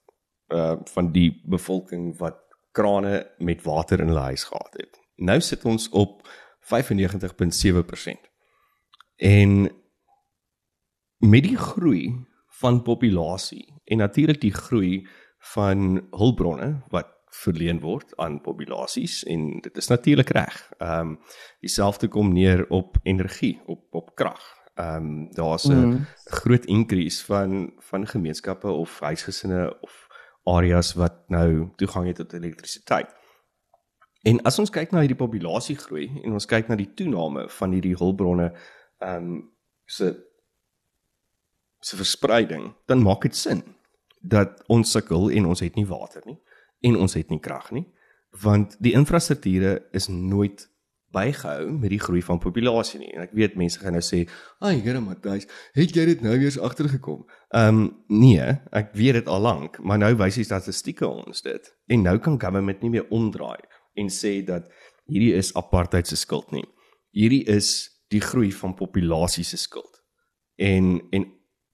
[0.47, 2.35] uh van die bevolking wat
[2.71, 4.99] krane met water in hulle huis gehad het.
[5.15, 6.27] Nou sit ons op
[6.59, 8.29] 95.7%.
[9.15, 9.71] En
[11.17, 18.41] met die groei van populasie en natuurlik die groei van hulpbronne wat verleen word aan
[18.41, 20.71] populasies en dit is natuurlik reg.
[20.77, 21.19] Ehm um,
[21.59, 24.43] dieselfde kom neer op energie, op op krag.
[24.75, 26.05] Ehm um, daar's 'n Mm.
[26.23, 30.07] groot increase van van gemeenskappe of huisgesinne of
[30.43, 33.15] areas wat nou toegang het tot elektrisiteit.
[34.21, 37.95] En as ons kyk na hierdie populasiegroei en ons kyk na die toename van hierdie
[37.97, 38.53] hulpbronne
[39.05, 39.43] ehm um,
[39.85, 40.13] se
[41.85, 43.61] se verspreiding, dan maak dit sin
[44.25, 46.39] dat ons sukkel en ons het nie water nie
[46.81, 47.85] en ons het nie krag nie,
[48.41, 50.65] want die infrastrukture is nooit
[51.15, 53.11] bygehou met die groei van populasie nie.
[53.15, 54.25] En ek weet mense gaan nou sê,
[54.59, 59.27] "Ag, Here Matthys, het jy dit nou weer agtergekom?" Ehm um, nee, ek weet dit
[59.27, 61.73] al lank, maar nou wys die statistieke ons dit.
[61.87, 63.61] En nou kan government nie meer omdraai
[63.95, 64.67] en sê dat
[65.07, 66.65] hierdie is apartheid se skuld nie.
[67.11, 70.01] Hierdie is die groei van populasie se skuld.
[70.55, 71.25] En en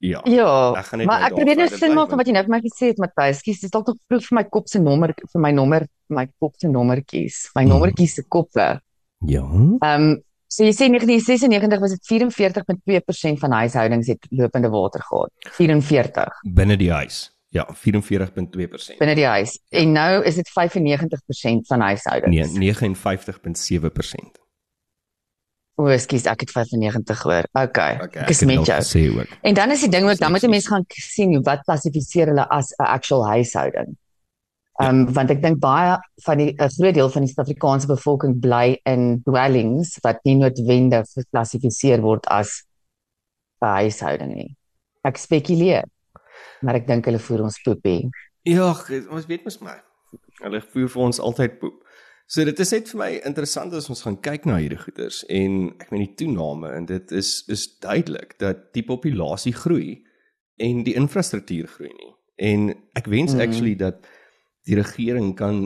[0.02, 0.22] ja.
[0.26, 2.44] Ja, Ek gaan net maar nou ek probeer net sin maak van wat jy nou
[2.48, 3.38] vir my gesê het Matthys.
[3.44, 6.56] Skus, dis dalk nog vroeg vir my kop se nommer vir my nommer, my kop
[6.58, 7.70] se nommertjies, my Mhm.
[7.70, 8.82] nommertjies se koppe.
[9.28, 9.44] Ja.
[9.46, 15.32] Ehm um, so jy sê 1996 was dit 44.2% van huishoudings het lopende water gehad.
[15.56, 17.30] 44 binne die huis.
[17.54, 18.98] Ja, 44.2%.
[19.00, 19.60] binne die huis.
[19.70, 22.54] En nou is dit 95% van huishoudings.
[22.54, 24.41] Nee, 59.7%.
[25.80, 27.48] O, ekskuus, ek het 95 hoor.
[27.54, 27.96] Okay.
[28.04, 28.78] Okay, ek is met jou.
[28.82, 29.38] gesê ook.
[29.42, 32.28] En dan is die ding ook, dan moet 'n mens gaan sien hoe wat klassifiseer
[32.28, 33.98] hulle as 'n actual huishouding.
[34.82, 38.40] Ehm um, want ek dink baie van die 'n groot deel van die Suid-Afrikaanse bevolking
[38.40, 42.64] bly in dwellings wat nie noodwendig geklassifiseer word as
[43.62, 44.56] 'n huishouding nie.
[45.04, 45.84] Ek spekuleer.
[46.62, 48.10] Maar ek dink hulle voer ons poepie.
[48.44, 48.74] Ja,
[49.10, 49.84] ons weet mos maar.
[50.42, 51.84] Hulle voer vir ons altyd poep.
[52.32, 55.74] So dit is net vir my interessant as ons gaan kyk na hierdie goeters en
[55.84, 59.98] ek meen die toename en dit is is duidelik dat die populasie groei
[60.64, 62.14] en die infrastruktuur groei nie.
[62.40, 63.44] En ek wens mm.
[63.44, 64.08] actually dat
[64.64, 65.60] die regering kan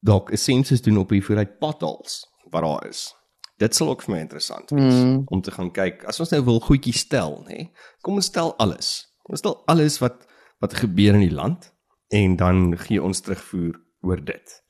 [0.00, 3.12] dalk 'n sensus doen op die hoeveelheid potholes wat daar is.
[3.60, 5.22] Dit sal ook vir my interessant wees mm.
[5.28, 6.04] om te gaan kyk.
[6.08, 7.68] As ons nou wil goedjies stel, nê.
[8.00, 9.12] Kom ons stel alles.
[9.28, 10.24] Ons stel alles wat
[10.60, 11.72] wat gebeur in die land
[12.08, 14.62] en dan gee ons terugvoer oor dit.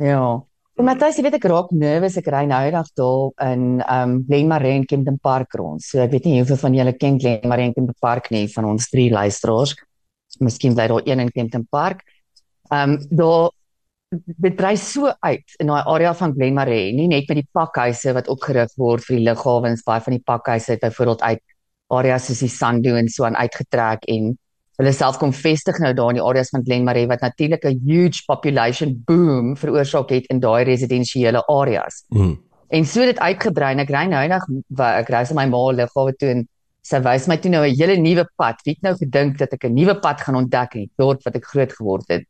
[0.00, 0.40] Ja.
[0.80, 4.78] En Matthys, jy weet ek raak nervus ek ry nou eendag daar in um Glenmarais
[4.78, 5.84] en Kempton Park rond.
[5.84, 8.88] So ek weet nie hoeveel van julle ken Glenmarais en Kempton Park nie van ons
[8.88, 9.74] drie luisteraars.
[10.40, 12.00] Miskien bly daar een in Kempton Park.
[12.72, 13.50] Um daar
[14.10, 18.30] dit brei so uit in daai area van Glenmarais, nie net met die pakhuise wat
[18.32, 21.44] opgerig word vir die lughawens, baie van die pakhuise het byvoorbeeld uit
[21.94, 24.32] areas soos die Sandu en so aan uitgetrek en
[24.80, 28.22] hulle self kom vestig nou daar in die areas van Glenmarais wat natuurlik 'n huge
[28.26, 32.04] population boom veroorsaak het in daai residensiële areas.
[32.08, 32.38] Mm.
[32.68, 34.46] En so dit uitgebrei en ek ry nou eendag
[34.78, 36.48] ek ry sa my ma lughawe toe en
[36.82, 38.60] sy wys my toe nou 'n hele nuwe pad.
[38.64, 41.36] Wie het nou gedink dat ek 'n nuwe pad gaan ontdek in die dorp wat
[41.36, 42.24] ek groot geword het?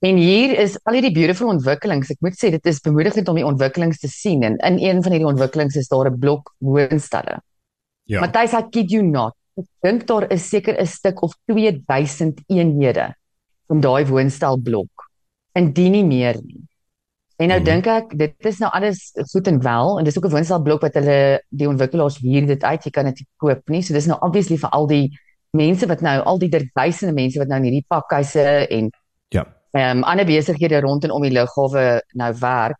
[0.00, 2.10] En hier is al hierdie beautiful ontwikkelings.
[2.10, 5.12] Ek moet sê dit is bemoedigend om die ontwikkelings te sien en in een van
[5.12, 7.40] hierdie ontwikkelings is daar 'n blok woonstelle.
[8.04, 8.20] Ja.
[8.20, 9.34] Matthys, I kid you not.
[9.60, 13.14] Ek dink daar is seker 'n stuk of 2000 eenhede
[13.68, 14.90] van daai woonstelblok.
[15.54, 16.60] Indien nie meer nie.
[17.38, 17.64] En nou Mhm.
[17.64, 20.94] dink ek dit is nou alles goed en wel en dis ook 'n woonstelblok wat
[20.94, 22.84] hulle die ontwikkelaars huur dit uit.
[22.84, 23.82] Jy kan dit nie koop nie.
[23.82, 25.10] So dis nou obviously vir al die
[25.52, 28.90] mense wat nou al die duisende mense wat nou in hierdie pakhuise en
[29.30, 29.46] Ja.
[29.72, 32.76] ehm um, ander besighede rond en om die lughawe nou werk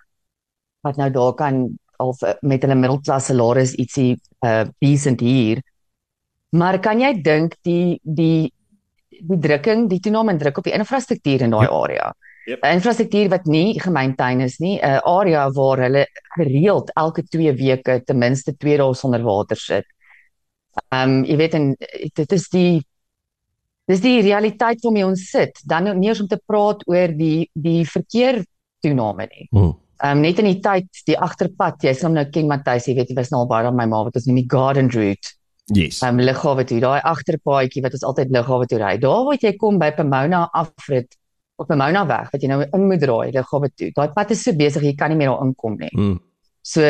[0.83, 5.63] wat nou daar kan of met hulle middelklas salaris ietsie uh decent hier.
[6.57, 8.51] Maar kan jy dink die die
[9.21, 11.71] die drukking, die toename in druk op die infrastruktuur in daai Ja.
[11.71, 12.13] area?
[12.47, 12.65] Yep.
[12.65, 18.03] 'n Infrastruktuur wat nie gemeentein is nie, 'n area waar hulle gereeld elke 2 weke
[18.05, 19.85] ten minste 2 dae sonder water sit.
[20.93, 21.77] Ehm um, jy weet en
[22.15, 22.83] dit is die
[23.87, 25.61] dis die realiteit waarmee ons sit.
[25.67, 28.45] Dan nou nie eens om te praat oor die die verkeer
[28.81, 29.49] toename nie.
[29.51, 29.75] Mm.
[30.03, 32.95] Ehm um, net in die tyd die agterpad, jy sal hom nou ken Matthys, jy
[32.95, 35.35] weet jy was nou al baie aan my ma wat ons noem die garden route.
[35.73, 36.01] Yes.
[36.03, 38.97] Ehm um, lughawe toe, daai agterpaadjie wat ons altyd lughawe toe ry.
[38.99, 41.17] Daar waar jy kom by Pomona afrit
[41.61, 43.91] op Pomona weg wat jy nou in moet draai lughawe toe.
[43.95, 45.93] Daai pad is so besig jy kan nie meer daar inkom nie.
[45.95, 46.17] Mm.
[46.63, 46.83] So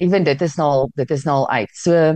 [0.00, 1.72] ewen dit is nou al dit is nou al uit.
[1.74, 2.14] So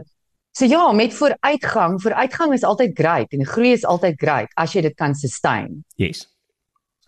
[0.55, 4.85] so ja, met vooruitgang, vooruitgang is altyd great en groei is altyd great as jy
[4.87, 5.83] dit kan sustain.
[5.99, 6.29] Yes.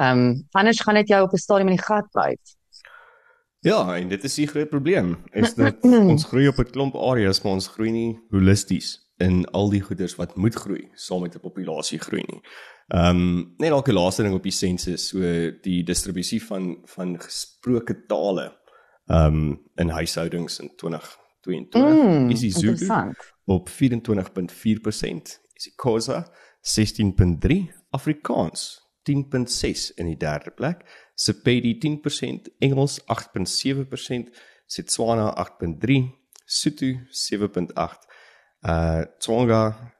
[0.02, 2.55] Ehm um, anders gaan dit jou op 'n stadium in die gat byt.
[3.66, 7.42] Ja, en dit is die groot probleem is dat ons groei op 'n klomp areas,
[7.42, 11.40] maar ons groei nie holisties in al die goeders wat moet groei saam met 'n
[11.40, 12.40] populasie groei nie.
[12.88, 15.18] Ehm um, net dalk 'n laaste ding op die sensus, so
[15.62, 18.54] die distribusie van van gesproke tale
[19.06, 23.12] ehm um, in huishoudings in 2022 Mm, is die Zulu
[23.44, 34.28] op 24.4%, isiXhosa 16.3, Afrikaans 10.6 in die derde plek, Sepedi 10%, Engels 8.7%,
[34.66, 35.30] Setswana
[35.62, 36.02] 8.3,
[36.44, 38.06] Sotho 7.8,
[38.66, 39.92] uh Tsonga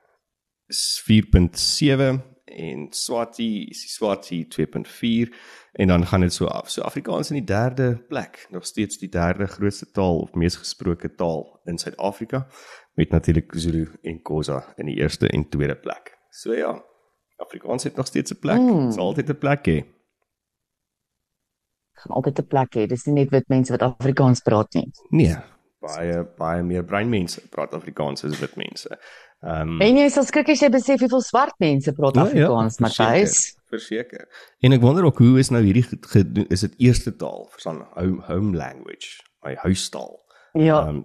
[0.68, 5.33] is 4.7 en Swati is die Swati 2.4
[5.72, 6.70] en dan gaan dit so af.
[6.70, 11.14] So Afrikaans in die derde plek, nog steeds die derde grootste taal of mees gesproke
[11.14, 12.46] taal in Suid-Afrika
[12.94, 16.16] met natuurlik Zulu en Xhosa in die eerste en tweede plek.
[16.31, 16.85] So ja,
[17.37, 18.57] Afrikaans het nog steeds 'n plek.
[18.59, 18.92] Dit Mm.
[18.92, 19.95] sal altyd 'n plek hê.
[22.02, 22.87] Gaan altyd 'n plek hê.
[22.88, 24.90] Dis nie net wit mense wat Afrikaans praat nie.
[25.11, 25.37] Nee,
[25.80, 28.98] baie baie meer breinmense praat Afrikaans as wit mense.
[29.42, 32.26] Ehm um, En jy sal skrik as jy besef hoeveel swart mense praat Ja, ja,
[32.26, 33.54] Afrikaans, Matthys.
[33.70, 34.28] verseker.
[34.61, 37.87] En ek wonder ook hoe is nou hierdie ge- gedoen is dit eerste taal verstaan
[37.94, 40.20] home home language, my huistaal.
[40.52, 41.02] Ja, Ehm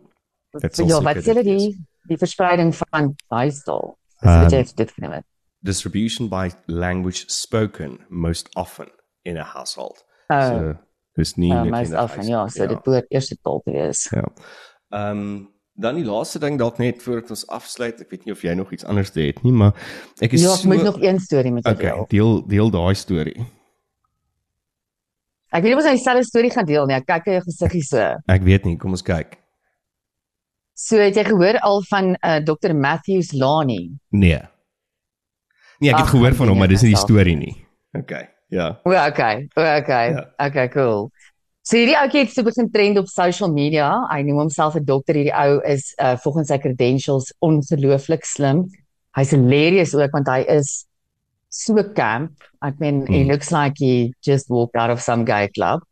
[0.51, 3.97] dit sal ja, wat sê hulle dit die die verspreiding van huistaal?
[4.21, 5.25] Dis wat jy dit genoem het.
[5.63, 8.87] distribution by language spoken most often
[9.23, 10.03] in a household.
[10.31, 10.75] Oh, so
[11.19, 14.05] dis nie uh, net most often, ja, so dit behoort eerste taal te wees.
[14.15, 14.27] Ja.
[14.95, 15.33] Ehm um,
[15.81, 18.01] dan die laaste ding dalk net voordat ons afsluit.
[18.03, 19.71] Ek weet nie of jy nog iets anders te het nie, maar
[20.21, 22.05] ek is Ja, ek so moet nog een storie met jou Okay, deel.
[22.11, 23.45] deel deel daai storie.
[25.51, 26.95] Ek weet nie of ons nou dieselfde storie gaan deel nie.
[26.95, 28.03] Ek kyk jou gesiggie so.
[28.31, 29.35] Ek weet nie, kom ons kyk.
[30.77, 33.81] So het jy gehoor al van uh, Dr Matthews Lani?
[34.15, 34.39] Nee.
[35.81, 37.55] Nee, ek het Ag, gehoor van hom, maar dis nie die storie nie.
[37.97, 38.29] Okay.
[38.51, 38.67] Ja.
[38.83, 39.47] O, okay.
[39.55, 40.11] O, okay.
[40.15, 40.25] Ja.
[40.47, 41.09] Okay, cool.
[41.63, 43.87] So hierdie ouetjie het so begin trend op social media.
[44.11, 45.15] Hy noem homself 'n dokter.
[45.15, 48.65] Hierdie ou is uh volgens sy credentials ongelooflik slim.
[49.15, 50.85] hy's hilarious ook want hy is
[51.51, 52.31] so camp.
[52.63, 53.31] Ek meen he Mm.
[53.31, 55.83] looks like he just walked out of some gay club.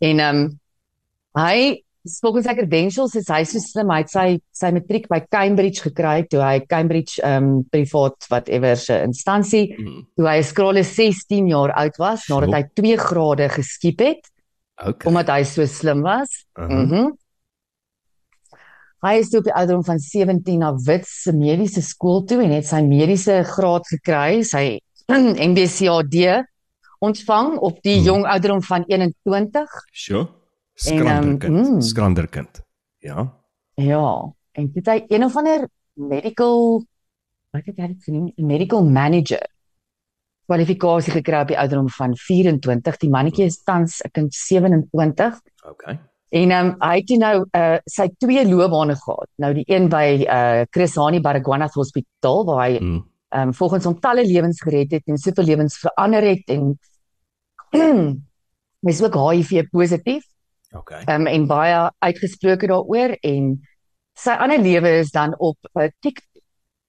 [0.00, 0.60] En um,
[1.34, 1.82] hy
[2.22, 3.90] volgens sy credentials is hy so slim.
[3.92, 8.96] Hy het sy sy matriek by Cambridge gekry toe hy Cambridge um, privaat whatever se
[9.04, 10.02] instansie Mm.
[10.16, 14.28] toe hy skrale 16 jaar oud was nadat hy 2 grade geskiep het
[14.78, 15.10] Okay.
[15.10, 16.44] omdat hy so slim was.
[16.56, 16.70] Uh-huh.
[16.84, 16.94] Mhm.
[17.06, 17.16] Mm
[19.06, 22.50] hy is toe op die ouderdom van 17 na Wits se mediese skool toe en
[22.50, 24.80] het sy mediese graad gekry, sy
[25.50, 26.16] MBCAD
[27.06, 28.04] ontvang op die Hmm.
[28.08, 29.70] jong ouderdom van 21.
[29.92, 30.24] Sjoe.
[30.24, 30.37] En,
[30.78, 31.68] Skranderkind.
[31.68, 31.80] mm.
[31.82, 32.62] Skranderkind.
[33.04, 33.26] Ja.
[33.78, 34.06] Ja,
[34.58, 36.82] en dit hy een of ander medical
[37.54, 38.32] wat het hy dit genoem?
[38.36, 39.46] Medical manager
[40.48, 42.96] kwalifikasie gekry op die ouderdom van 24.
[43.02, 45.40] Die mannetjie is tans ek dink 27.
[45.68, 45.98] Okay.
[46.38, 49.28] En um, hy het nou uh sy twee loopbane gehad.
[49.40, 53.02] Nou die een by uh Chris Hani Baragwanath Hospitaal waar hy Mm.
[53.34, 56.78] um, volgens hom talle lewens gered het en soveel lewens verander het en
[58.84, 60.24] hy is ook HIV positief
[60.76, 61.02] Okay.
[61.06, 63.60] ehm um, en baie uitgesproke daaroor en
[64.18, 66.26] sy ander lewe is dan op uh, TikTok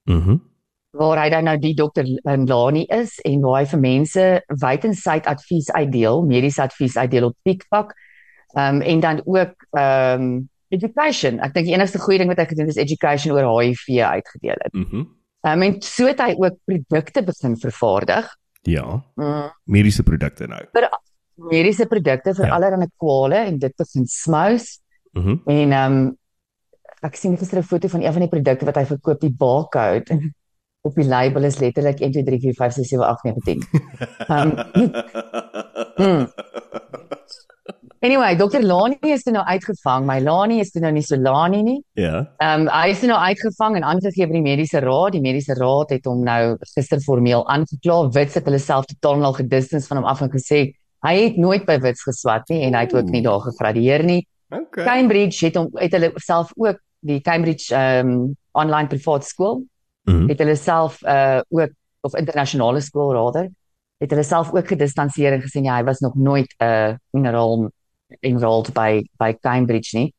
[0.09, 0.37] Mhm.
[0.97, 5.27] waar hy dan nou die dokter um, Lani is en waar hy vir mense wydensyd
[5.29, 7.93] advies uitdeel, mediese advies uitdeel op TikTok.
[8.57, 11.39] Ehm um, en dan ook ehm um, education.
[11.39, 14.57] Ek dink die enigste goeie ding wat hy gedoen het is education oor HIV uitgedeel
[14.65, 14.73] het.
[14.73, 15.05] Mhm.
[15.45, 18.35] Ehm um, en so het hy ook produkte begin vervaardig.
[18.61, 19.03] Ja.
[19.15, 19.51] Mm.
[19.63, 20.65] Mediese produkte nou.
[21.51, 22.55] Mediese produkte vir Ja.
[22.55, 24.79] allerlei kwale en dit begin smous
[25.15, 25.39] Mhm.
[25.47, 26.17] en ehm um,
[27.01, 30.31] ek sien gister 'n foto van een van die produkte wat hy verkoop, die barcode
[30.81, 33.63] op die label is letterlik 1 2 3 4 5 6 7 8 9 10.
[34.27, 34.49] Ehm
[36.03, 36.27] mm.
[38.01, 38.61] Anyway, Dr.
[38.63, 40.05] Lani is toe nou uitgevang.
[40.07, 41.83] My Lani is toe nou nie so Lani nie.
[41.99, 42.21] Ja.
[42.39, 45.11] Ehm um, hy is toe nou uitgevang en aangegee by die mediese raad.
[45.11, 48.09] Die mediese raad het hom nou gister formeel aangekla.
[48.15, 50.71] Wits het hulle self totaal al gedistance van hom af en gesê
[51.05, 54.27] hy het nooit by Wits geswat nie en hy het ook nie daar gegradueer nie.
[54.49, 54.85] Okay.
[54.85, 59.63] Cambridge het hom het hulle self ook die Cambridge ehm um, online privaat skool
[60.09, 60.27] Mhm.
[60.29, 61.69] het hulle self uh ook
[62.01, 63.49] of internasionale skool rader
[63.99, 67.69] het hulle self ook gedistanseer en gesê ja, hy was nog nooit 'n uh, enroll
[68.21, 70.13] enrolled by by Cambridge nie.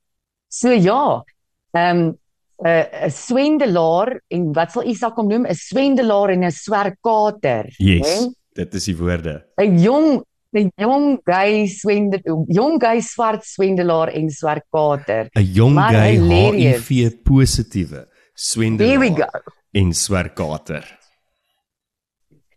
[0.48, 1.24] So ja,
[1.72, 2.18] ehm um,
[2.62, 5.46] 'n uh, 'n swendelaar en wat sal Isak hom noem?
[5.46, 7.64] 'n swendelaar en 'n swerkater.
[7.78, 8.18] Yes.
[8.18, 8.26] hè?
[8.52, 9.44] Dit is die woorde.
[9.56, 15.28] 'n Jong 'n jong gay swende jong gay swart swendelaar en swerkater.
[15.34, 16.16] 'n Jong Maar gay.
[16.18, 20.98] HIV positiewe swendelaar en swerkater.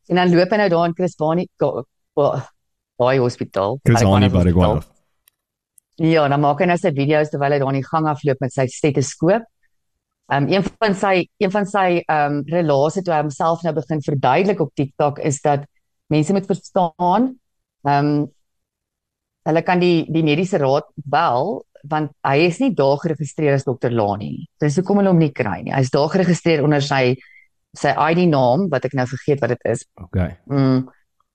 [0.10, 3.80] En dan loop hy nou daar in Chris Bani daai hospitaal.
[3.84, 4.44] Baragwanath hospitaal.
[4.44, 4.92] Baragwanath.
[6.02, 8.54] Ja, dan maak hy nou sy video's terwyl hy daar in die gang afloop met
[8.54, 9.46] sy stetoskoop.
[10.34, 14.62] Um een van sy een van sy um relase toe hy homself nou begin verduidelik
[14.64, 15.68] op TikTok is dat
[16.10, 17.34] mense moet verstaan
[17.84, 18.28] um
[19.44, 23.92] hulle kan die die mediese raad bel want hy is nie daar geregistreer as dokter
[23.92, 24.46] Lani nie.
[24.62, 25.74] Dis hoekom hulle hom nie kry nie.
[25.76, 27.18] Hy's daar geregistreer onder sy
[27.76, 29.84] sy ID naam wat ek nou vergeet wat dit is.
[30.00, 30.38] Okay.
[30.48, 30.86] Mm.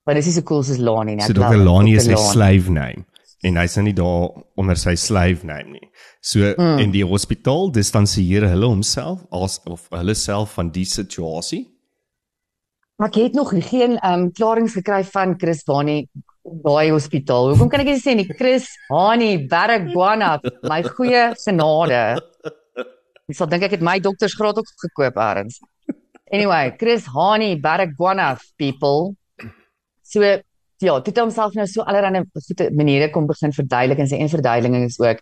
[0.07, 1.27] Maar dis nie so cool soos Lani nie.
[1.27, 1.59] So Dr.
[1.61, 2.17] Lani is Dr.
[2.17, 2.33] Lani.
[2.33, 3.05] slave name
[3.47, 5.91] en hy's nie daar onder sy slave name nie.
[6.23, 6.79] So Mm.
[6.79, 11.67] in die hospitaal distansieer hulle homself as of hulle self van die situasie.
[12.99, 16.09] Maar ek het nog geen ehm um, klarings gekry van Chris Bani
[16.65, 17.51] daai hospitaal.
[17.53, 22.03] Hoekom kan ek nie sê nie Chris Hani Baragwana, my goeie genade.
[23.29, 25.61] Ek sal dink ek het my doktersgraad ook gekoop eers.
[26.33, 29.15] Anyway, Chris Hani Baragwana people.
[30.03, 34.21] So ja, dit het homself nou so allerlei goeie maniere kom begin verduidelik en sy
[34.21, 35.19] een verduideliking is ook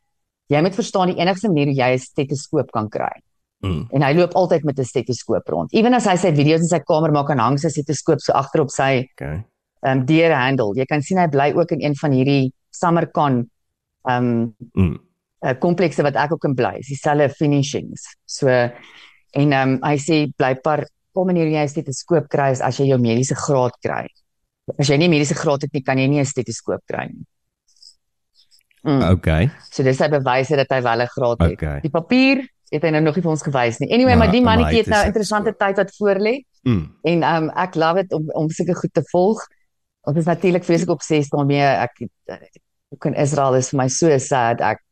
[0.52, 3.14] jy moet verstaan die enigste manier hoe jy 'n stetoskoop kan kry
[3.64, 3.88] Mm.
[3.90, 5.72] en hy loop altyd met 'n stetoskoop rond.
[5.72, 8.60] Ewen as hy sy video's in sy kamer maak en hang sy stetoskoop so agter
[8.60, 9.44] op sy Okay.
[9.82, 10.74] Ehm um, deurhandle.
[10.76, 13.50] Jy kan sien hy bly ook in een van hierdie SummerCon
[14.08, 14.98] ehm um, Mm.
[15.44, 16.76] uh, komplekse wat ek ook in bly.
[16.76, 18.16] Dis dieselfde finishings.
[18.24, 18.72] So en
[19.52, 23.34] ehm um, hy sê blykbaar kom manier jy 'n stetoskoop kry as jy jou mediese
[23.34, 24.06] graad kry.
[24.78, 27.24] As jy nie mediese graad het nie, kan jy nie 'n stetoskoop kry nie.
[28.86, 29.02] Mm.
[29.16, 29.50] Okay.
[29.72, 31.52] So dis sy bewyse dat hy wel 'n graad het.
[31.52, 31.80] Okay.
[31.80, 33.90] Die papier het hy nou nog nie vir ons gewys nie.
[33.92, 36.92] Anyway, Maar- maar die hy mannetjie het nou interessante tyd wat voor lê Mm.
[37.04, 39.38] en um ek love dit om om sulke goed te volg.
[40.06, 41.62] Ons is natuurlik vreeslik obsessed daarmee.
[41.62, 41.98] Ek
[42.94, 44.60] ook in Israel is vir my so sad.
[44.60, 44.82] Ek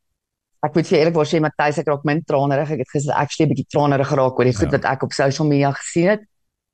[0.64, 2.70] ek moet vir eerlikwaar sê Matthys ek raak min tranerig.
[2.74, 4.78] Ek het gister actually 'n bietjie tranerig geraak oor die goed Ja.
[4.78, 6.22] wat ek op social media gesien het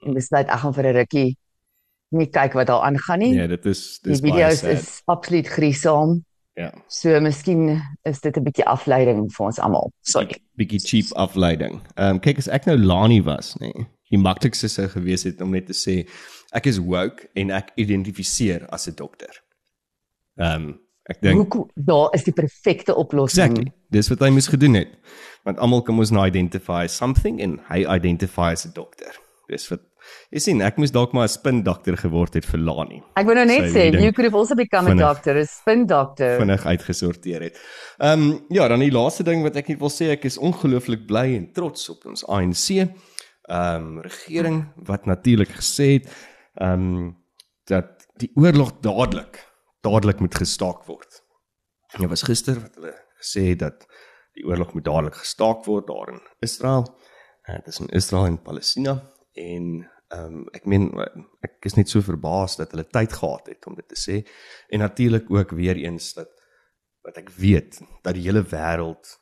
[0.07, 1.37] en besluit ek gaan vir 'n rukkie
[2.13, 3.35] nie kyk wat daar aangaan nie.
[3.35, 6.25] Nee, dit is die dis baie video's is absoluut gruisam.
[6.57, 6.73] Ja.
[6.89, 9.93] So miskien is dit 'n bietjie afleiding vir ons almal.
[10.03, 10.41] Sorry.
[10.57, 11.81] bietjie cheap afleiding.
[11.97, 13.73] Ehm um, kyk as ek nou Lani was, nê.
[13.75, 16.09] Nee, die maklikste sou gewees het om net te sê
[16.53, 19.43] ek is woke en ek identifiseer as 'n dokter.
[20.37, 20.81] Ehm um,
[21.11, 23.51] ek dink daar is die perfekte oplossing.
[23.51, 23.73] exactly.
[23.91, 24.93] Dis wat hy moes gedoen het.
[25.45, 29.17] Want almal kan mos nou identify something en hy identify as 'n dokter.
[29.49, 29.81] Dis wat
[30.31, 33.03] jy sien, ek moes dalk maar 'n spin dokter geword het vir Lani.
[33.17, 35.45] Ek wil nou net sê reading you could have also become a vinnig- doctor, a
[35.45, 36.39] spin doctor.
[36.39, 37.59] vinnig uitgesorteer het.
[37.99, 41.07] Ehm um, ja, dan die laaste ding wat ek net wil sê, ek is ongelooflik
[41.07, 42.71] bly en trots op ons ANC.
[42.71, 42.89] Ehm
[43.51, 46.07] um, regering wat natuurlik gesê het
[46.61, 47.17] ehm um,
[47.71, 49.45] dat die oorlog dadelik
[49.81, 51.23] dadelik moet gestaak word.
[51.99, 53.87] Ja, was gister wat hulle gesê het dat
[54.37, 56.85] die oorlog moet dadelik gestaak word daar in Israel.
[57.49, 58.99] Uh, dit is in Israel en Palestina
[59.33, 59.73] en
[60.11, 60.89] ehm um, ek meen
[61.47, 64.17] ek is net so verbaas dat hulle tyd gehad het om dit te sê
[64.75, 66.33] en natuurlik ook weer eens dat
[67.07, 69.13] wat ek weet dat die hele wêreld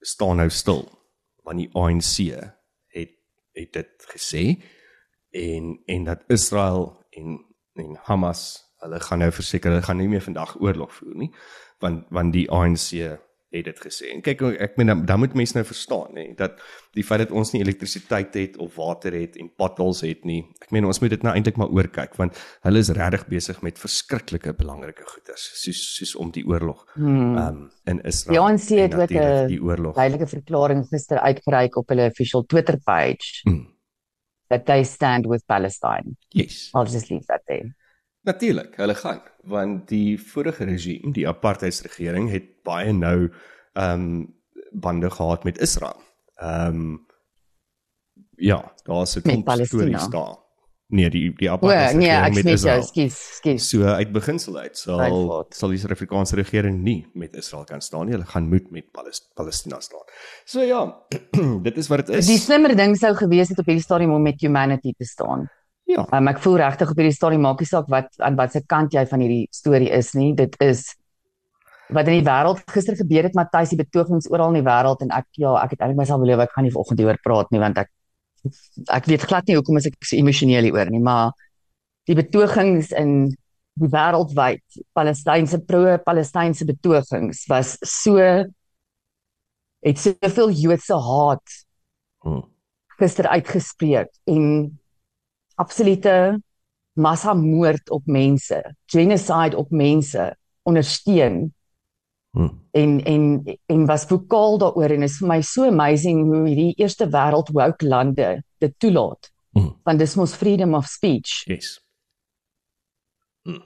[0.00, 0.86] staan nou stil
[1.44, 2.32] want die ANC
[2.96, 3.12] het
[3.56, 4.42] het dit gesê
[5.36, 7.36] en en dat Israel en
[7.76, 8.42] en Hamas
[8.84, 11.32] hulle gaan nou verseker hulle gaan nie meer vandag oorlog voer nie
[11.84, 12.92] want want die ANC
[13.56, 14.10] het dit gesê.
[14.14, 16.58] En kyk ek meen dan, dan moet mense nou verstaan nê dat
[16.96, 20.40] die feit dat ons nie elektrisiteit het of water het en potholes het nie.
[20.64, 23.78] Ek meen ons moet dit nou eintlik maar oorkyk want hulle is regtig besig met
[23.80, 27.36] verskriklike belangrike goeders soos soos om die oorlog Hmm.
[27.38, 28.34] um in Israel.
[28.34, 33.66] Die ANC het ook 'n duidelike verklaring gister uitgereik op hulle official Twitter page Mm,
[34.48, 36.16] that they stand with Palestine.
[36.28, 36.70] yes.
[36.74, 37.74] I'll just leave that there.
[38.26, 43.28] Natuurlik, hulle gaan want die vorige regime, die apartheidsregering het baie nou
[43.72, 44.34] ehm um,
[44.70, 46.00] bande gehad met Israel.
[46.34, 47.06] Ehm um,
[48.36, 49.82] ja, daar's 'n klomp Palestina.
[49.82, 50.45] stories daar.
[50.88, 52.82] Nee, die die O, apartheidsregering nee, ek met Israel.
[52.86, 53.64] skus, skus.
[53.72, 58.14] So uit beginsel uit sal sal die Suid-Afrikaanse regering nie met Israel kan staan nie.
[58.14, 60.04] Hulle gaan moet met Palest Palestina staan.
[60.46, 60.84] So ja,
[61.66, 62.30] dit is wat dit is.
[62.30, 65.48] Die slimmer ding sou gewees het op hierdie stadium om met humanity te staan.
[65.90, 68.94] ja, Um, ek voel regtig op hierdie stadium maak nie saak wat aan watter kant
[68.94, 70.32] jy van hierdie storie is nie.
[70.38, 70.86] Dit is
[71.94, 75.10] wat in die wêreld gister gebeur het, Matthys, die betogings oral in die wêreld en
[75.14, 77.78] ek ja, ek het eintlik myself beloof ek gaan nie vanoggend hieroor praat nie want
[77.82, 77.90] ek
[78.92, 81.34] ek weet glad nie hoekom is ek so emosioneel hieroor nie, maar
[82.06, 83.28] die betogings in
[83.76, 84.62] die wêreldwyd,
[84.96, 88.16] Palestynse pro-Palestynse betogings was so
[89.86, 91.56] het soveel Joodse haat
[92.24, 92.42] hm,
[92.96, 94.46] gister uitgespreek en
[95.60, 96.16] absolute
[96.96, 100.30] massamoord op mense, genocide op mense
[100.66, 101.52] ondersteun
[102.36, 103.24] hm, en en
[103.72, 107.86] en was vokaal daaroor en is vir my so amazing hoe hierdie eerste wêreld woke
[107.86, 108.30] lande
[108.62, 109.32] dit toelaat.
[109.56, 111.76] hm, Want dis mos freedom of speech yes.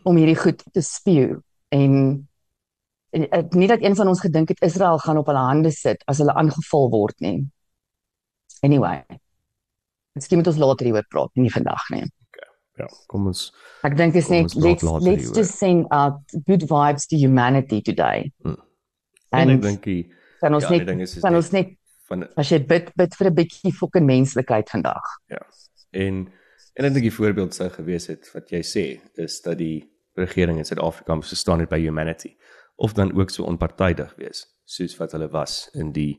[0.04, 2.26] om hierdie goed te spew en
[3.10, 6.02] en ek nie dat een van ons gedink het Israel gaan op hulle hande sit
[6.06, 7.40] as hulle aangeval word nie.
[8.62, 9.02] Anyway.
[10.14, 12.04] Miskien moet ons later hieroor praat, nie vandag nie.
[12.80, 13.50] Ja, kom ons
[13.86, 15.36] Ek dink is Kom net let's let's hieroor.
[15.36, 18.32] just send out good vibes to humanity today.
[18.42, 18.58] Hmm.
[19.30, 20.02] En en ek dink die
[20.40, 21.76] kan ons ja, net is, is kan ons net
[22.08, 25.14] van as jy bid bid vir 'n bietjie fucking menslikheid vandag.
[25.32, 25.42] Ja.
[25.92, 26.28] En
[26.74, 28.84] en ek dink die voorbeeld sou gewees het wat jy sê
[29.20, 29.84] is dat die
[30.18, 32.36] regering in Suid-Afrika moes staan by humanity
[32.76, 36.18] of dan ook so onpartydig wees soos wat hulle was in die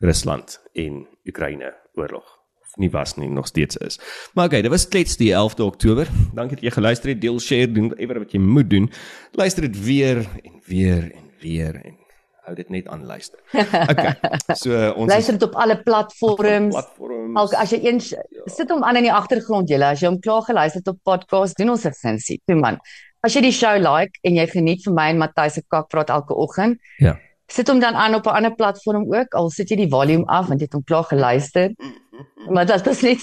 [0.00, 2.37] Rusland en Oekraïne oorlog
[2.76, 3.98] nie was nie nog steeds is.
[4.34, 6.08] Maar okay, dit was klets die 11de Oktober.
[6.34, 7.20] Dankie dat jy geluister het.
[7.20, 8.90] Deel, share, doen whatever wat jy moet doen.
[9.32, 11.96] Luister dit weer en weer en weer en
[12.44, 13.38] hou dit net aan luister.
[13.92, 14.14] Okay.
[14.56, 16.74] So ons Luister dit op alle platforms.
[16.74, 17.36] platforms.
[17.36, 18.00] Alk as jy een
[18.46, 21.56] sit hom aan in die agtergrond julle as jy hom klaar geluister het op podcast
[21.58, 22.40] doen ons 'n sensie.
[22.46, 22.78] Toe man.
[23.20, 26.34] As jy die show like en jy geniet vir my en Matthys se kakpraat elke
[26.34, 27.18] oggend, Ja.
[27.50, 30.46] sit hom dan aan op 'n ander platform ook al sit jy die volume af
[30.48, 31.70] want jy het hom klaar geluister.
[32.52, 33.20] Maar dit is net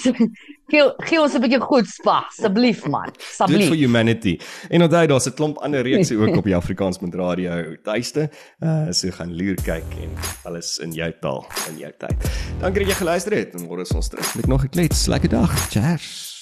[0.68, 3.10] gee, gee ons 'n bietjie goed spa asseblief man.
[3.12, 3.74] Dit for Asseblief.
[3.80, 4.38] humanity.
[4.70, 8.30] En onthou daar's 'n klomp ander reekse ook op die Afrikaansmuntradio tuiste.
[8.60, 10.12] Uh so gaan loer kyk en
[10.44, 12.16] alles in jou taal in jou tyd.
[12.60, 15.08] Dankie dat jy geluister het en môre is ons terug met nog 'n klets.
[15.08, 15.70] Lekker dag.
[15.70, 16.34] Cheers.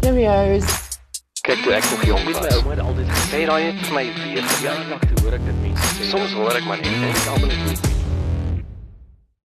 [0.00, 0.64] Cheerios.
[1.42, 2.40] Kyk toe ek nog jong was.
[2.40, 5.62] My ouma het altyd gesê daai het vir my weer gejaag te hoor ek dit
[5.62, 6.10] mense sê.
[6.10, 7.99] Soms hoor ek maar net en ek almal net